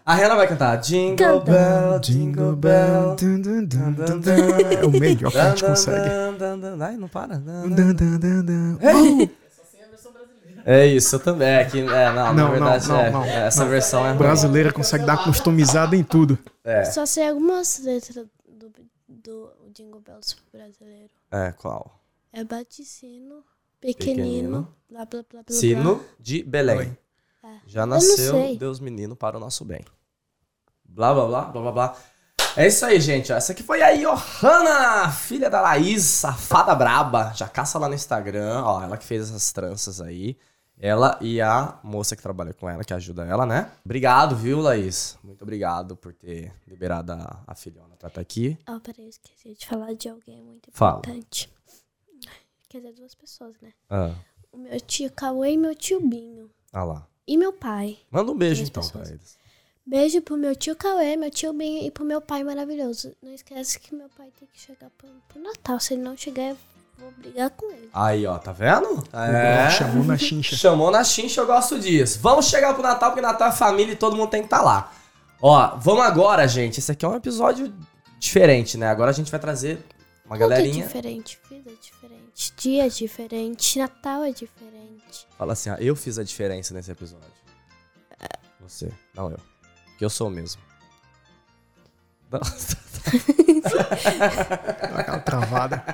A 0.04 0.14
Rihanna 0.16 0.34
vai 0.34 0.48
cantar 0.48 0.74
Jingle 0.78 1.16
Canta. 1.38 1.52
Bell, 1.52 1.98
Jingle 2.00 2.56
Bell. 2.56 3.14
Dun, 3.14 3.40
dun, 3.40 3.64
dun, 3.66 3.92
dun, 3.92 4.20
dun. 4.20 4.32
É 4.80 4.84
o 4.84 4.90
melhor 4.90 5.30
que 5.30 5.38
a 5.38 5.50
gente 5.50 5.64
consegue. 5.64 6.08
Ai, 6.84 6.96
não 6.96 7.08
para. 7.08 7.36
Dun, 7.38 7.70
dun. 7.94 8.18
Dun, 8.18 8.44
dun. 8.44 8.78
Oh, 8.82 9.28
É 10.64 10.86
isso, 10.86 11.16
eu 11.16 11.20
também. 11.20 11.48
É 11.48 11.64
que, 11.64 11.80
é, 11.80 11.84
não, 11.84 12.14
na 12.14 12.32
Não, 12.32 12.50
verdade, 12.50 12.88
não, 12.88 13.00
é, 13.00 13.10
não, 13.10 13.20
não. 13.20 13.26
é, 13.26 13.46
essa 13.46 13.64
versão 13.66 14.06
é. 14.06 14.14
brasileira 14.14 14.72
consegue 14.72 15.04
dar 15.04 15.24
customizada 15.24 15.96
em 15.96 16.04
tudo. 16.04 16.38
É, 16.64 16.84
Só 16.84 17.04
sei 17.06 17.28
algumas 17.28 17.78
letras 17.80 18.26
do, 18.48 18.72
do 19.08 19.50
Jingle 19.74 20.00
Bells 20.00 20.36
brasileiro. 20.52 21.10
é, 21.30 21.52
qual? 21.52 21.98
É 22.32 22.44
baticino, 22.44 23.42
pequenino, 23.80 24.22
Pequenino. 24.22 24.74
blá 24.88 25.04
blá 25.04 25.24
blá 25.30 25.42
blá. 25.42 25.56
Sino 25.56 26.02
de 26.18 26.42
Belém. 26.42 26.78
Oi. 26.78 26.98
Já 27.66 27.84
não 27.84 27.96
nasceu. 27.96 28.56
Deus 28.56 28.78
menino 28.80 29.16
para 29.16 29.36
o 29.36 29.40
nosso 29.40 29.64
bem. 29.64 29.84
Blá, 30.84 31.12
blá, 31.12 31.26
blá, 31.26 31.42
blá, 31.46 31.62
blá, 31.62 31.72
blá. 31.72 31.96
É 32.56 32.66
isso 32.68 32.84
aí, 32.84 33.00
gente. 33.00 33.32
Essa 33.32 33.52
aqui 33.52 33.62
foi 33.62 33.82
a 33.82 33.94
Johanna, 33.96 35.10
filha 35.10 35.48
da 35.50 35.60
Laís, 35.60 36.02
safada 36.04 36.74
braba. 36.74 37.32
Já 37.34 37.48
caça 37.48 37.78
lá 37.78 37.88
no 37.88 37.94
Instagram, 37.94 38.62
ó. 38.64 38.82
Ela 38.82 38.96
que 38.96 39.04
fez 39.04 39.28
essas 39.28 39.50
tranças 39.52 40.00
aí. 40.00 40.36
Ela 40.78 41.16
e 41.20 41.40
a 41.40 41.78
moça 41.84 42.16
que 42.16 42.22
trabalha 42.22 42.52
com 42.52 42.68
ela, 42.68 42.82
que 42.82 42.92
ajuda 42.92 43.24
ela, 43.24 43.46
né? 43.46 43.70
Obrigado, 43.84 44.34
viu, 44.34 44.60
Laís? 44.60 45.16
Muito 45.22 45.42
obrigado 45.42 45.96
por 45.96 46.12
ter 46.12 46.52
liberado 46.66 47.12
a, 47.12 47.42
a 47.46 47.54
filhona 47.54 47.94
pra 47.96 48.08
estar 48.08 48.20
aqui. 48.20 48.58
Ah, 48.66 48.80
peraí, 48.82 49.04
eu 49.04 49.08
esqueci 49.10 49.54
de 49.54 49.64
falar 49.66 49.94
de 49.94 50.08
alguém 50.08 50.42
muito 50.42 50.70
Fala. 50.72 50.98
importante. 50.98 51.48
Quer 52.68 52.78
dizer, 52.78 52.92
duas 52.94 53.14
pessoas, 53.14 53.54
né? 53.60 53.72
Ah, 53.88 54.14
O 54.50 54.56
meu 54.58 54.80
tio 54.80 55.10
Cauê 55.12 55.52
e 55.52 55.56
meu 55.56 55.74
tio 55.74 56.00
Binho. 56.00 56.50
ah 56.72 56.84
lá. 56.84 57.06
E 57.26 57.36
meu 57.36 57.52
pai. 57.52 57.98
Manda 58.10 58.32
um 58.32 58.36
beijo, 58.36 58.64
então, 58.64 58.82
pessoas. 58.82 59.04
pra 59.06 59.14
eles. 59.14 59.38
Beijo 59.86 60.20
pro 60.22 60.36
meu 60.36 60.56
tio 60.56 60.74
Cauê, 60.74 61.16
meu 61.16 61.30
tio 61.30 61.52
Binho 61.52 61.84
e 61.86 61.90
pro 61.90 62.04
meu 62.04 62.20
pai 62.20 62.42
maravilhoso. 62.42 63.14
Não 63.22 63.32
esquece 63.32 63.78
que 63.78 63.94
meu 63.94 64.08
pai 64.08 64.30
tem 64.38 64.48
que 64.52 64.58
chegar 64.58 64.90
pro, 64.90 65.08
pro 65.28 65.40
Natal. 65.42 65.78
Se 65.78 65.94
ele 65.94 66.02
não 66.02 66.16
chegar, 66.16 66.56
vou 67.02 67.12
brigar 67.12 67.50
com 67.50 67.70
ele. 67.70 67.90
Aí, 67.92 68.26
ó, 68.26 68.38
tá 68.38 68.52
vendo? 68.52 69.02
É. 69.12 69.70
Chamou 69.70 70.04
na 70.04 70.16
chincha. 70.16 70.56
Chamou 70.56 70.90
na 70.90 71.04
chincha, 71.04 71.40
eu 71.40 71.46
gosto 71.46 71.78
disso. 71.78 72.18
Vamos 72.20 72.46
chegar 72.46 72.72
pro 72.74 72.82
Natal, 72.82 73.10
porque 73.10 73.20
Natal 73.20 73.48
é 73.48 73.52
família 73.52 73.92
e 73.92 73.96
todo 73.96 74.16
mundo 74.16 74.30
tem 74.30 74.40
que 74.40 74.46
estar 74.46 74.62
lá. 74.62 74.92
Ó, 75.40 75.76
vamos 75.78 76.04
agora, 76.04 76.46
gente. 76.46 76.78
Esse 76.78 76.92
aqui 76.92 77.04
é 77.04 77.08
um 77.08 77.16
episódio 77.16 77.72
diferente, 78.18 78.78
né? 78.78 78.88
Agora 78.88 79.10
a 79.10 79.14
gente 79.14 79.30
vai 79.30 79.40
trazer 79.40 79.84
uma 80.24 80.36
Tudo 80.36 80.44
é 80.52 80.56
galerinha. 80.56 80.86
diferente, 80.86 81.38
vida 81.50 81.70
é 81.70 81.74
diferente, 81.74 82.52
dia 82.56 82.86
é 82.86 82.88
diferente, 82.88 83.78
Natal 83.78 84.22
é 84.22 84.30
diferente. 84.30 85.26
Fala 85.36 85.52
assim, 85.52 85.70
ó, 85.70 85.74
eu 85.74 85.96
fiz 85.96 86.18
a 86.18 86.22
diferença 86.24 86.72
nesse 86.72 86.90
episódio. 86.90 87.26
Você, 88.60 88.90
não 89.14 89.30
eu. 89.30 89.38
Porque 89.90 90.04
eu 90.04 90.10
sou 90.10 90.28
o 90.28 90.30
mesmo. 90.30 90.62
Nossa. 92.30 92.78
Dá 93.62 94.98
Aquela 95.00 95.18
travada. 95.18 95.84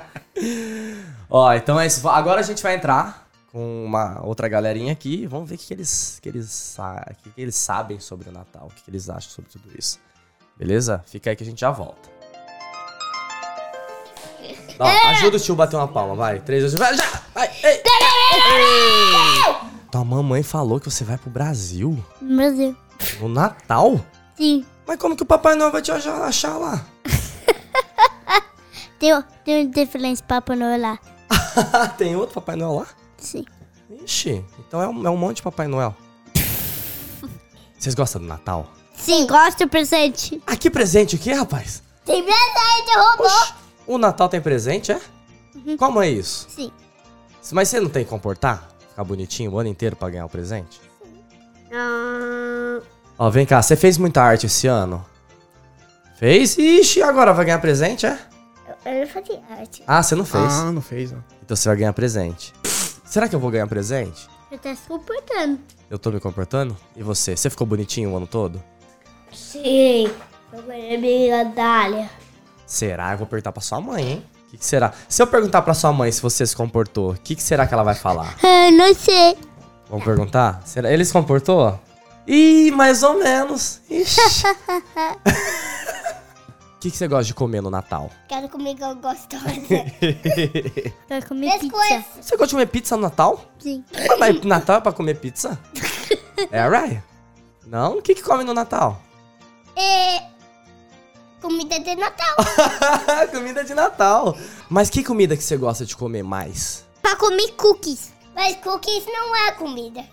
Ó, 1.29 1.53
então 1.53 1.79
é 1.79 1.85
isso. 1.85 2.07
Agora 2.09 2.39
a 2.39 2.43
gente 2.43 2.63
vai 2.63 2.75
entrar 2.75 3.27
com 3.51 3.85
uma 3.85 4.19
outra 4.25 4.47
galerinha 4.47 4.91
aqui. 4.91 5.27
Vamos 5.27 5.47
ver 5.49 5.55
o 5.55 5.57
que, 5.57 5.67
que 5.67 5.73
eles, 5.73 6.19
que, 6.21 6.29
eles, 6.29 6.77
que, 7.23 7.29
que 7.29 7.41
eles 7.41 7.55
sabem 7.55 7.99
sobre 7.99 8.29
o 8.29 8.31
Natal. 8.31 8.67
O 8.67 8.73
que, 8.73 8.81
que 8.83 8.89
eles 8.89 9.09
acham 9.09 9.29
sobre 9.29 9.51
tudo 9.51 9.69
isso. 9.77 9.99
Beleza? 10.57 11.03
Fica 11.05 11.29
aí 11.29 11.35
que 11.35 11.43
a 11.43 11.45
gente 11.45 11.61
já 11.61 11.71
volta. 11.71 12.09
Ó, 14.79 14.87
ajuda 15.09 15.37
o 15.37 15.39
tio 15.39 15.53
a 15.53 15.57
bater 15.57 15.75
uma 15.75 15.87
palma, 15.87 16.15
vai. 16.15 16.39
Três 16.39 16.63
vezes. 16.63 16.79
Vai, 16.79 16.95
já! 16.95 17.21
Vai! 17.33 17.49
Ei! 17.63 17.75
Ei! 17.75 17.83
Tua 19.91 20.05
mamãe 20.05 20.41
falou 20.43 20.79
que 20.79 20.89
você 20.89 21.03
vai 21.03 21.17
pro 21.17 21.29
Brasil 21.29 21.97
Brasil. 22.21 22.75
no 23.19 23.27
Natal? 23.27 23.99
Sim. 24.35 24.65
Mas 24.87 24.97
como 24.97 25.15
que 25.15 25.23
o 25.23 25.25
Papai 25.25 25.55
Noel 25.55 25.71
vai 25.71 25.81
te 25.81 25.91
achar, 25.91 26.21
achar 26.23 26.57
lá? 26.57 26.85
Tem, 28.99 29.23
tem 29.45 29.65
um 29.65 29.71
diferente 29.71 30.21
Papai 30.23 30.57
Noel 30.57 30.79
lá. 30.79 30.99
Tem 31.97 32.15
outro 32.15 32.35
Papai 32.35 32.55
Noel 32.55 32.79
lá? 32.79 32.87
Sim. 33.17 33.45
Ixi, 34.03 34.43
então 34.59 34.81
é 34.81 34.87
um, 34.87 35.07
é 35.07 35.09
um 35.09 35.17
monte 35.17 35.37
de 35.37 35.41
Papai 35.43 35.67
Noel. 35.67 35.95
Vocês 37.77 37.95
gostam 37.95 38.21
do 38.21 38.27
Natal? 38.27 38.67
Sim, 38.93 39.25
gosto 39.25 39.59
do 39.65 39.69
presente. 39.69 40.41
Ah, 40.45 40.55
que 40.57 40.69
presente 40.69 41.15
o 41.15 41.19
quê, 41.19 41.33
rapaz? 41.33 41.81
Tem 42.05 42.23
presente, 42.23 42.97
robô. 42.97 43.23
Oxi, 43.23 43.53
o 43.87 43.97
Natal 43.97 44.27
tem 44.27 44.41
presente, 44.41 44.91
é? 44.91 44.99
Como 45.77 46.01
é 46.01 46.09
isso? 46.09 46.47
Sim. 46.49 46.71
Mas 47.51 47.69
você 47.69 47.79
não 47.79 47.89
tem 47.89 48.03
que 48.03 48.09
comportar? 48.09 48.67
Ficar 48.89 49.03
bonitinho 49.03 49.51
o 49.51 49.59
ano 49.59 49.69
inteiro 49.69 49.95
pra 49.95 50.09
ganhar 50.09 50.25
o 50.25 50.29
presente? 50.29 50.81
Ah, 51.71 52.81
Ó, 53.17 53.29
vem 53.29 53.45
cá, 53.45 53.61
você 53.61 53.75
fez 53.75 53.97
muita 53.97 54.21
arte 54.21 54.45
esse 54.45 54.67
ano? 54.67 55.05
Fez? 56.17 56.57
Ixi, 56.57 57.01
agora 57.01 57.33
vai 57.33 57.45
ganhar 57.45 57.59
presente, 57.59 58.05
é? 58.05 58.19
Eu 58.93 58.99
não 59.01 59.07
fazia 59.07 59.41
arte. 59.49 59.83
Ah, 59.87 60.01
você 60.03 60.15
não 60.15 60.25
fez. 60.25 60.53
Ah, 60.53 60.71
não 60.71 60.81
fez, 60.81 61.11
ó. 61.13 61.17
Então 61.43 61.55
você 61.55 61.67
vai 61.69 61.77
ganhar 61.77 61.93
presente. 61.93 62.53
Será 63.05 63.27
que 63.27 63.35
eu 63.35 63.39
vou 63.39 63.49
ganhar 63.51 63.67
presente? 63.67 64.27
Eu 64.51 64.57
tô 64.57 64.69
se 64.69 64.81
comportando. 64.87 65.59
Eu 65.89 65.97
tô 65.97 66.11
me 66.11 66.19
comportando? 66.19 66.75
E 66.95 67.03
você? 67.03 67.35
Você 67.35 67.49
ficou 67.49 67.65
bonitinho 67.65 68.11
o 68.11 68.17
ano 68.17 68.27
todo? 68.27 68.61
Sim. 69.33 70.11
Eu 70.53 70.63
ganhei 70.63 70.97
minha 70.97 71.43
medalha. 71.45 72.09
Será? 72.65 73.11
Eu 73.13 73.17
vou 73.17 73.27
perguntar 73.27 73.51
pra 73.51 73.61
sua 73.61 73.79
mãe, 73.81 74.03
hein? 74.11 74.25
O 74.47 74.51
que, 74.51 74.57
que 74.57 74.65
será? 74.65 74.93
Se 75.07 75.21
eu 75.21 75.27
perguntar 75.27 75.61
pra 75.61 75.73
sua 75.73 75.93
mãe 75.93 76.11
se 76.11 76.21
você 76.21 76.45
se 76.45 76.55
comportou, 76.55 77.11
o 77.11 77.15
que, 77.15 77.35
que 77.35 77.43
será 77.43 77.67
que 77.67 77.73
ela 77.73 77.83
vai 77.83 77.95
falar? 77.95 78.35
Ah, 78.43 78.71
não 78.71 78.93
sei. 78.93 79.37
Vamos 79.89 80.05
perguntar? 80.05 80.61
Será? 80.65 80.91
Ele 80.91 81.03
se 81.05 81.13
comportou? 81.13 81.79
Ih, 82.27 82.69
mais 82.71 83.01
ou 83.01 83.17
menos. 83.17 83.81
Ixi. 83.89 84.19
O 86.79 86.81
que, 86.81 86.89
que 86.89 86.95
você 86.95 87.09
gosta 87.09 87.25
de 87.25 87.33
comer 87.33 87.61
no 87.61 87.69
Natal? 87.69 88.09
Quero 88.29 88.47
comer 88.47 88.73
que 88.73 88.81
eu 88.81 88.95
gostosa. 88.95 89.43
Quero 91.09 91.27
comer 91.27 91.59
pizza. 91.59 92.05
Você 92.21 92.37
gosta 92.37 92.47
de 92.47 92.53
comer 92.53 92.65
pizza 92.67 92.95
no 92.95 93.01
Natal? 93.01 93.43
Sim. 93.59 93.83
Ah, 93.93 94.15
Mas 94.17 94.41
Natal 94.45 94.77
é 94.77 94.79
pra 94.79 94.93
comer 94.93 95.19
pizza? 95.19 95.59
É, 96.51 96.65
Ryan? 96.69 97.03
Não? 97.67 97.97
O 97.97 98.01
que, 98.01 98.15
que 98.15 98.23
come 98.23 98.45
no 98.45 98.53
Natal? 98.53 99.01
É... 99.75 100.23
Comida 101.41 101.77
de 101.81 101.95
Natal. 101.95 102.35
comida 103.29 103.61
de 103.65 103.73
Natal. 103.73 104.37
Mas 104.69 104.89
que 104.89 105.03
comida 105.03 105.35
que 105.35 105.43
você 105.43 105.57
gosta 105.57 105.85
de 105.85 105.97
comer 105.97 106.23
mais? 106.23 106.85
pra 107.01 107.17
comer 107.17 107.51
cookies. 107.57 108.13
Mas 108.33 108.55
cookies 108.55 109.05
não 109.05 109.35
é 109.35 109.51
comida. 109.51 110.05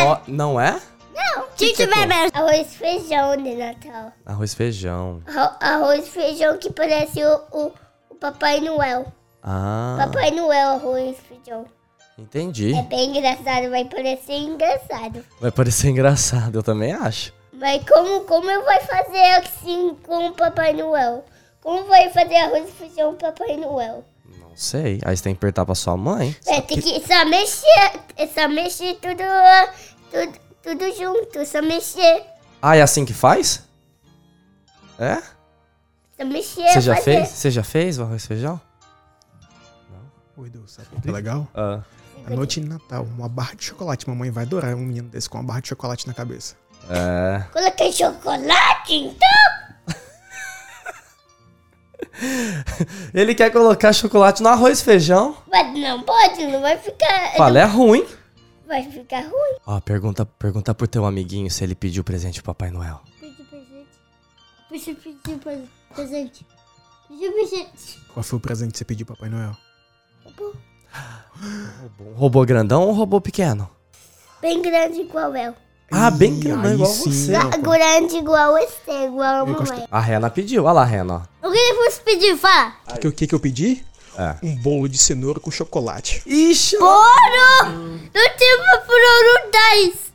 Ó, 0.00 0.18
não 0.28 0.60
é? 0.60 0.78
Não. 1.14 1.44
Que 1.56 1.68
que 1.68 1.74
tiver 1.74 1.94
como? 1.94 2.06
mesmo. 2.08 2.30
Arroz 2.38 2.60
e 2.72 2.76
feijão 2.76 3.36
de 3.36 3.54
Natal. 3.54 4.12
Arroz 4.26 4.52
e 4.52 4.56
feijão. 4.56 5.22
Arro- 5.26 5.56
Arroz 5.60 6.06
e 6.06 6.10
feijão 6.10 6.58
que 6.58 6.70
parece 6.72 7.22
o, 7.24 7.40
o, 7.52 7.72
o 8.10 8.14
Papai 8.16 8.60
Noel. 8.60 9.06
Ah, 9.42 9.96
Papai 9.98 10.30
Noel, 10.30 10.70
arroz 10.70 11.16
e 11.18 11.22
feijão. 11.22 11.66
entendi. 12.18 12.74
É 12.74 12.82
bem 12.82 13.16
engraçado, 13.16 13.70
vai 13.70 13.84
parecer 13.84 14.34
engraçado. 14.38 15.24
Vai 15.40 15.50
parecer 15.50 15.88
engraçado, 15.90 16.58
eu 16.58 16.62
também 16.62 16.92
acho. 16.92 17.32
Mas 17.52 17.82
como, 17.88 18.22
como 18.22 18.50
eu 18.50 18.64
vou 18.64 18.80
fazer 18.80 19.22
assim 19.36 19.96
com 20.04 20.28
o 20.28 20.32
Papai 20.32 20.72
Noel? 20.72 21.24
Como 21.62 21.84
vai 21.84 22.10
fazer 22.10 22.36
arroz 22.36 22.68
e 22.68 22.72
feijão 22.72 23.10
com 23.10 23.16
o 23.26 23.32
Papai 23.32 23.56
Noel? 23.56 24.04
Não 24.40 24.56
sei. 24.56 25.00
Aí 25.04 25.16
você 25.16 25.22
tem 25.24 25.34
que 25.34 25.38
apertar 25.38 25.64
pra 25.64 25.74
sua 25.74 25.96
mãe. 25.96 26.34
É, 26.46 26.60
tem 26.60 26.80
que 26.80 27.00
só 27.06 27.24
mexer, 27.26 27.92
só 28.34 28.48
mexer 28.48 28.94
tudo, 28.94 29.22
tudo, 30.10 30.38
tudo 30.64 30.90
junto, 30.96 31.44
só 31.44 31.60
mexer. 31.60 32.24
Ah, 32.60 32.74
é 32.76 32.82
assim 32.82 33.04
que 33.04 33.12
faz? 33.12 33.62
É? 34.98 35.16
Só 36.16 36.24
mexer, 36.24 36.66
Você 36.68 36.80
já 36.80 36.94
fazer. 36.96 37.04
fez? 37.04 37.28
Você 37.28 37.50
já 37.50 37.62
fez 37.62 37.98
o 37.98 38.02
arroz 38.02 38.24
e 38.24 38.26
feijão? 38.26 38.60
Oi, 40.36 40.48
Deus, 40.50 40.72
sabe 40.72 40.88
o 40.96 41.00
que 41.00 41.08
é 41.08 41.12
legal? 41.12 41.46
Ah. 41.54 41.80
A 42.26 42.30
noite 42.30 42.58
de 42.60 42.66
Natal, 42.68 43.04
uma 43.04 43.28
barra 43.28 43.54
de 43.54 43.64
chocolate. 43.64 44.08
Mamãe 44.08 44.30
vai 44.30 44.44
adorar 44.44 44.74
um 44.74 44.78
menino 44.78 45.08
desse 45.10 45.28
com 45.28 45.36
uma 45.36 45.44
barra 45.44 45.60
de 45.60 45.68
chocolate 45.68 46.06
na 46.06 46.14
cabeça. 46.14 46.56
É. 46.88 47.44
Coloquei 47.52 47.92
chocolate, 47.92 48.94
então. 48.94 49.94
Ele 53.12 53.34
quer 53.34 53.50
colocar 53.50 53.92
chocolate 53.92 54.42
no 54.42 54.48
arroz 54.48 54.80
e 54.80 54.84
feijão. 54.84 55.36
Mas 55.50 55.78
não 55.78 56.02
pode, 56.02 56.46
não 56.46 56.62
vai 56.62 56.78
ficar. 56.78 57.34
Fala, 57.36 57.58
é 57.60 57.64
ruim. 57.64 58.06
Vai 58.66 58.82
ficar 58.90 59.20
ruim. 59.20 59.56
Ó, 59.66 59.80
pergunta, 59.80 60.24
pergunta 60.24 60.74
pro 60.74 60.88
teu 60.88 61.04
amiguinho 61.04 61.50
se 61.50 61.62
ele 61.62 61.74
pediu 61.74 62.02
presente 62.02 62.42
pro 62.42 62.54
Papai 62.54 62.70
Noel. 62.70 63.00
Pedi 63.20 63.42
presente. 63.44 63.88
Pedi, 64.70 64.94
pedi 64.94 65.68
presente. 65.94 66.46
Pedi 67.08 67.30
presente. 67.30 68.00
Qual 68.12 68.24
foi 68.24 68.38
o 68.38 68.40
presente 68.40 68.72
que 68.72 68.78
você 68.78 68.84
pediu, 68.84 69.06
Papai 69.06 69.28
Noel? 69.28 69.56
Um 72.00 72.14
robô 72.14 72.44
grandão 72.44 72.82
ou 72.82 72.90
um 72.90 72.94
robô 72.94 73.20
pequeno? 73.20 73.68
Bem 74.40 74.62
grande 74.62 75.00
igual 75.00 75.34
eu. 75.36 75.54
Ah, 75.90 76.10
bem 76.10 76.40
aí 76.62 76.74
igual 76.74 76.90
sim, 76.90 77.10
você. 77.12 77.32
pô. 77.62 77.70
Grande 77.70 78.16
igual 78.16 78.52
você, 78.52 79.06
igual 79.06 79.34
a 79.34 79.38
Eu 79.38 79.46
mamãe. 79.46 79.86
A 79.90 80.00
Rena 80.00 80.30
pediu. 80.30 80.64
Olha 80.64 80.72
lá, 80.72 80.82
a 80.82 80.84
Rena, 80.84 81.28
ó. 81.42 81.48
O 81.48 81.52
que 81.52 81.74
você 81.74 82.00
pediu? 82.02 82.36
Fala. 82.36 82.74
O 82.90 82.98
que, 82.98 83.08
o 83.08 83.12
que 83.12 83.26
que 83.26 83.34
eu 83.34 83.40
pedi? 83.40 83.84
É. 84.16 84.36
Um 84.42 84.56
bolo 84.56 84.88
de 84.88 84.98
cenoura 84.98 85.40
com 85.40 85.50
chocolate. 85.50 86.22
Ixi, 86.26 86.76
Ouro! 86.76 88.00
Não 88.14 88.36
tem 88.36 88.56
uma 88.56 88.78
por 88.78 88.94
ouro 88.94 89.50
10. 89.52 90.14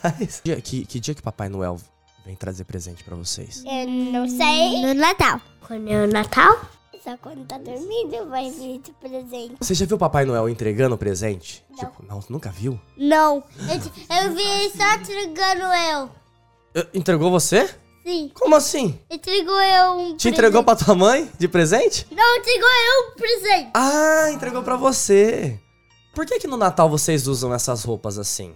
Traz. 0.00 0.40
Que, 0.40 0.60
que, 0.60 0.84
que 0.86 1.00
dia 1.00 1.14
que 1.14 1.22
Papai 1.22 1.48
Noel 1.48 1.78
vem 2.24 2.34
trazer 2.34 2.64
presente 2.64 3.04
pra 3.04 3.16
vocês? 3.16 3.62
Eu 3.64 3.88
não 3.88 4.28
sei. 4.28 4.82
No 4.82 4.94
Natal. 4.94 5.40
Quando 5.66 5.88
é 5.90 6.04
o 6.04 6.06
Natal? 6.06 6.60
Só 7.02 7.16
quando 7.18 7.46
tá 7.46 7.56
dormindo 7.56 8.28
vai 8.28 8.50
vir 8.50 8.80
de 8.80 8.90
presente. 8.92 9.54
Você 9.60 9.74
já 9.74 9.86
viu 9.86 9.96
o 9.96 9.98
Papai 9.98 10.24
Noel 10.24 10.48
entregando 10.48 10.98
presente? 10.98 11.64
Não. 11.70 11.76
Tipo, 11.76 12.04
não, 12.04 12.24
nunca 12.28 12.50
viu? 12.50 12.80
Não. 12.96 13.44
Eu, 13.58 14.16
eu 14.24 14.34
vi 14.34 14.42
ele 14.42 14.70
só 14.76 14.94
entregando 14.94 15.62
eu. 15.62 16.10
Entregou 16.92 17.30
você? 17.30 17.70
Sim. 18.06 18.30
Como 18.34 18.54
assim? 18.54 19.00
Entregou 19.10 19.60
eu 19.60 19.92
um 19.94 20.16
Te 20.16 20.28
entregou 20.28 20.62
pra 20.62 20.76
tua 20.76 20.94
mãe 20.94 21.28
de 21.36 21.48
presente? 21.48 22.06
Não, 22.12 22.36
entregou 22.36 22.68
eu 22.68 23.10
um 23.10 23.16
presente. 23.16 23.70
Ah, 23.74 24.30
entregou 24.30 24.62
pra 24.62 24.76
você. 24.76 25.58
Por 26.14 26.24
que 26.24 26.38
que 26.38 26.46
no 26.46 26.56
Natal 26.56 26.88
vocês 26.88 27.26
usam 27.26 27.52
essas 27.52 27.82
roupas 27.82 28.16
assim? 28.16 28.54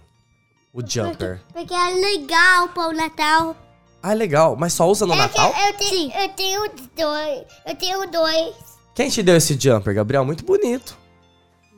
O 0.73 0.81
jumper. 0.81 1.41
Porque 1.51 1.73
é 1.73 1.89
legal 1.89 2.69
para 2.69 2.87
o 2.87 2.93
Natal. 2.93 3.57
Ah, 4.01 4.13
legal. 4.13 4.55
Mas 4.55 4.71
só 4.71 4.89
usa 4.89 5.05
no 5.05 5.15
Natal? 5.15 5.53
Eu, 5.67 5.73
tenho, 5.73 6.11
eu 6.13 6.29
tenho 6.29 6.71
dois. 6.95 7.43
Eu 7.67 7.75
tenho 7.75 8.09
dois. 8.09 8.55
Quem 8.95 9.09
te 9.09 9.21
deu 9.21 9.35
esse 9.35 9.59
jumper, 9.59 9.93
Gabriel? 9.93 10.23
Muito 10.23 10.45
bonito. 10.45 10.97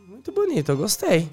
Muito 0.08 0.32
bonito, 0.32 0.70
eu 0.70 0.78
gostei. 0.78 1.28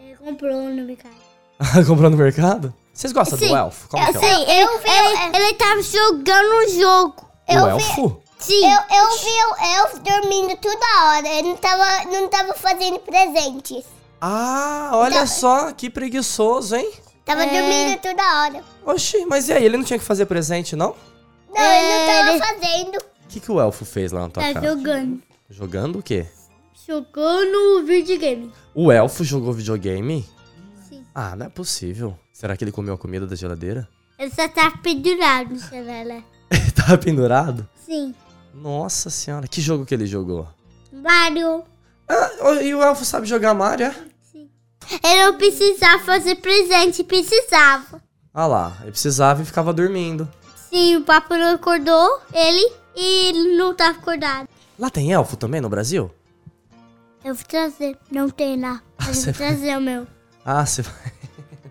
Ele 0.00 0.14
comprou 0.14 0.62
no 0.62 0.84
mercado. 0.84 1.22
Comprou 1.86 2.08
no 2.08 2.16
mercado? 2.16 2.72
Vocês 2.92 3.12
gostam 3.12 3.38
do 3.38 3.44
Sim. 3.46 3.54
elfo? 3.56 3.88
Como 3.88 4.04
que 4.04 4.16
é? 4.16 4.18
o- 4.18 4.22
Sim, 4.22 4.44
eu 4.52 4.78
vi. 4.78 4.88
Ele, 4.90 5.36
ele 5.36 5.54
tava 5.54 5.82
jogando 5.82 6.54
um 6.54 6.68
jogo. 6.80 7.26
O 7.48 7.52
elfo? 7.52 8.22
Sim. 8.38 8.64
Eu, 8.64 8.96
eu 8.98 9.18
vi 9.18 9.30
o 9.30 9.64
elfo 9.80 10.00
dormindo 10.00 10.56
toda 10.56 10.86
hora. 11.06 11.28
Ele 11.28 11.48
não 11.48 11.56
tava, 11.56 12.04
não 12.06 12.28
tava 12.28 12.54
fazendo 12.54 12.98
presentes. 12.98 13.84
Ah, 14.20 14.90
olha 14.94 15.20
Tá. 15.20 15.26
só, 15.26 15.72
que 15.72 15.88
preguiçoso, 15.90 16.76
hein? 16.76 16.90
Tava 17.24 17.46
dormindo 17.46 17.98
toda 18.00 18.22
hora. 18.42 18.64
Oxi, 18.84 19.24
mas 19.26 19.48
e 19.48 19.52
aí, 19.52 19.64
ele 19.64 19.76
não 19.76 19.84
tinha 19.84 19.98
que 19.98 20.04
fazer 20.04 20.26
presente, 20.26 20.74
não? 20.76 20.90
O 21.48 21.54
Não, 21.54 21.62
ele 21.62 21.98
não 21.98 22.06
tava 22.06 22.38
fazendo. 22.54 22.98
que, 23.28 23.40
que 23.40 23.50
o 23.52 23.60
elfo 23.60 23.84
fez 23.84 24.10
lá 24.12 24.22
na 24.22 24.28
tua 24.28 24.42
Tá 24.42 24.54
casa? 24.54 24.66
jogando. 24.68 25.22
Jogando 25.48 25.98
o 25.98 26.02
quê? 26.02 26.26
Jogando 26.86 27.84
videogame. 27.86 28.52
O 28.74 28.90
elfo 28.90 29.22
jogou 29.24 29.52
videogame? 29.52 30.28
Sim. 30.88 31.04
Ah, 31.14 31.36
não 31.36 31.46
é 31.46 31.48
possível. 31.48 32.18
Será 32.42 32.56
que 32.56 32.64
ele 32.64 32.72
comeu 32.72 32.94
a 32.94 32.98
comida 32.98 33.24
da 33.24 33.36
geladeira? 33.36 33.88
Ele 34.18 34.32
só 34.32 34.48
tava 34.48 34.76
pendurado 34.78 35.50
no 35.50 35.60
celular. 35.60 36.24
Ele 36.50 36.70
tava 36.72 36.98
pendurado? 36.98 37.68
Sim. 37.86 38.12
Nossa 38.52 39.10
senhora, 39.10 39.46
que 39.46 39.60
jogo 39.60 39.86
que 39.86 39.94
ele 39.94 40.06
jogou? 40.06 40.48
Mario. 40.92 41.62
Ah, 42.08 42.60
e 42.60 42.74
o 42.74 42.82
elfo 42.82 43.04
sabe 43.04 43.28
jogar 43.28 43.54
Mario, 43.54 43.86
é? 43.86 43.96
Ele 45.04 45.24
não 45.24 45.38
precisava 45.38 46.02
fazer 46.02 46.34
presente, 46.34 47.04
precisava. 47.04 48.02
Ah 48.34 48.48
lá, 48.48 48.76
ele 48.82 48.90
precisava 48.90 49.40
e 49.40 49.44
ficava 49.44 49.72
dormindo. 49.72 50.28
Sim, 50.68 50.96
o 50.96 51.04
papo 51.04 51.36
não 51.36 51.54
acordou 51.54 52.22
ele 52.34 52.72
e 52.96 53.28
ele 53.28 53.56
não 53.56 53.72
tava 53.72 54.00
acordado. 54.00 54.48
Lá 54.76 54.90
tem 54.90 55.12
elfo 55.12 55.36
também 55.36 55.60
no 55.60 55.68
Brasil? 55.68 56.10
Eu 57.24 57.36
vou 57.36 57.44
trazer. 57.44 57.96
Não 58.10 58.28
tem 58.28 58.60
lá. 58.60 58.82
Mas 58.98 59.18
eu 59.18 59.32
vou 59.32 59.34
trazer 59.34 59.78
o 59.78 59.80
meu. 59.80 60.08
Ah, 60.44 60.66
você 60.66 60.82
vai 60.82 61.12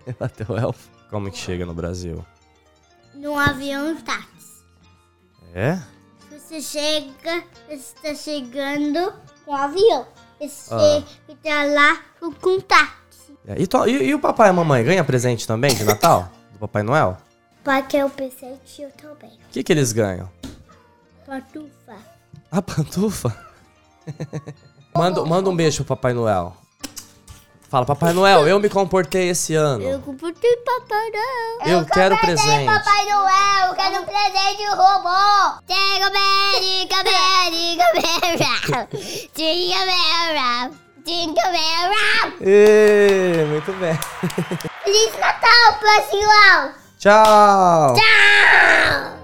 bater 0.18 0.50
o 0.50 0.56
elfo? 0.56 0.88
Como 1.10 1.30
que 1.30 1.38
chega 1.38 1.64
no 1.66 1.74
Brasil? 1.74 2.24
Num 3.14 3.38
avião 3.38 3.94
táxi. 4.00 4.62
É? 5.54 5.78
Você 6.30 6.60
chega, 6.62 7.44
você 7.68 7.74
está 7.74 8.14
chegando 8.14 9.12
com 9.44 9.52
o 9.52 9.54
avião. 9.54 10.06
Você 10.40 10.74
Ah. 10.74 11.02
está 11.28 11.64
lá 11.64 12.00
com 12.40 12.48
o 12.56 12.62
táxi. 12.62 13.36
É, 13.46 13.60
E, 13.60 13.66
to- 13.66 13.86
e- 13.86 14.04
e 14.08 14.14
o 14.14 14.18
papai 14.18 14.48
e 14.48 14.50
a 14.50 14.52
mamãe 14.52 14.82
ganham 14.84 15.04
presente 15.04 15.46
também 15.46 15.74
de 15.74 15.84
Natal? 15.84 16.30
Do 16.52 16.58
Papai 16.60 16.82
Noel? 16.82 17.16
Para 17.64 17.82
que 17.82 17.96
eu 17.96 18.08
presente 18.08 18.82
eu 18.82 18.90
também. 18.92 19.30
O 19.30 19.50
que, 19.50 19.62
que 19.62 19.72
eles 19.72 19.92
ganham? 19.92 20.30
Pantufa. 21.26 21.96
A 22.50 22.60
pantufa? 22.62 23.36
manda, 24.94 25.24
manda 25.24 25.48
um 25.50 25.56
beijo 25.56 25.78
pro 25.84 25.96
Papai 25.96 26.12
Noel. 26.12 26.56
Fala, 27.72 27.86
Papai 27.86 28.12
Noel, 28.12 28.46
eu 28.46 28.60
me 28.60 28.68
comportei 28.68 29.30
esse 29.30 29.54
ano. 29.54 29.82
Eu 29.82 29.98
comprei 30.00 30.56
Papai 30.58 31.10
Noel. 31.10 31.78
Eu, 31.78 31.86
quero 31.86 32.18
presente. 32.18 32.66
Papai 32.66 33.06
Noel, 33.06 33.68
eu 33.68 33.74
quero 33.74 34.02
um 34.02 34.04
presente 34.04 34.66
robô. 34.76 35.62
Bem, 35.66 35.94
diga 35.94 36.10
bem. 36.10 36.60
Diga 36.60 37.02
bem, 37.02 37.50
diga 41.06 41.50
bem. 41.50 42.36
Ê, 42.42 43.46
muito 43.48 43.72
bem. 43.72 43.98
Feliz 44.84 45.18
Natal, 45.18 45.78
pessoal. 45.80 46.72
Tchau. 46.98 47.94
Tchau. 47.94 49.21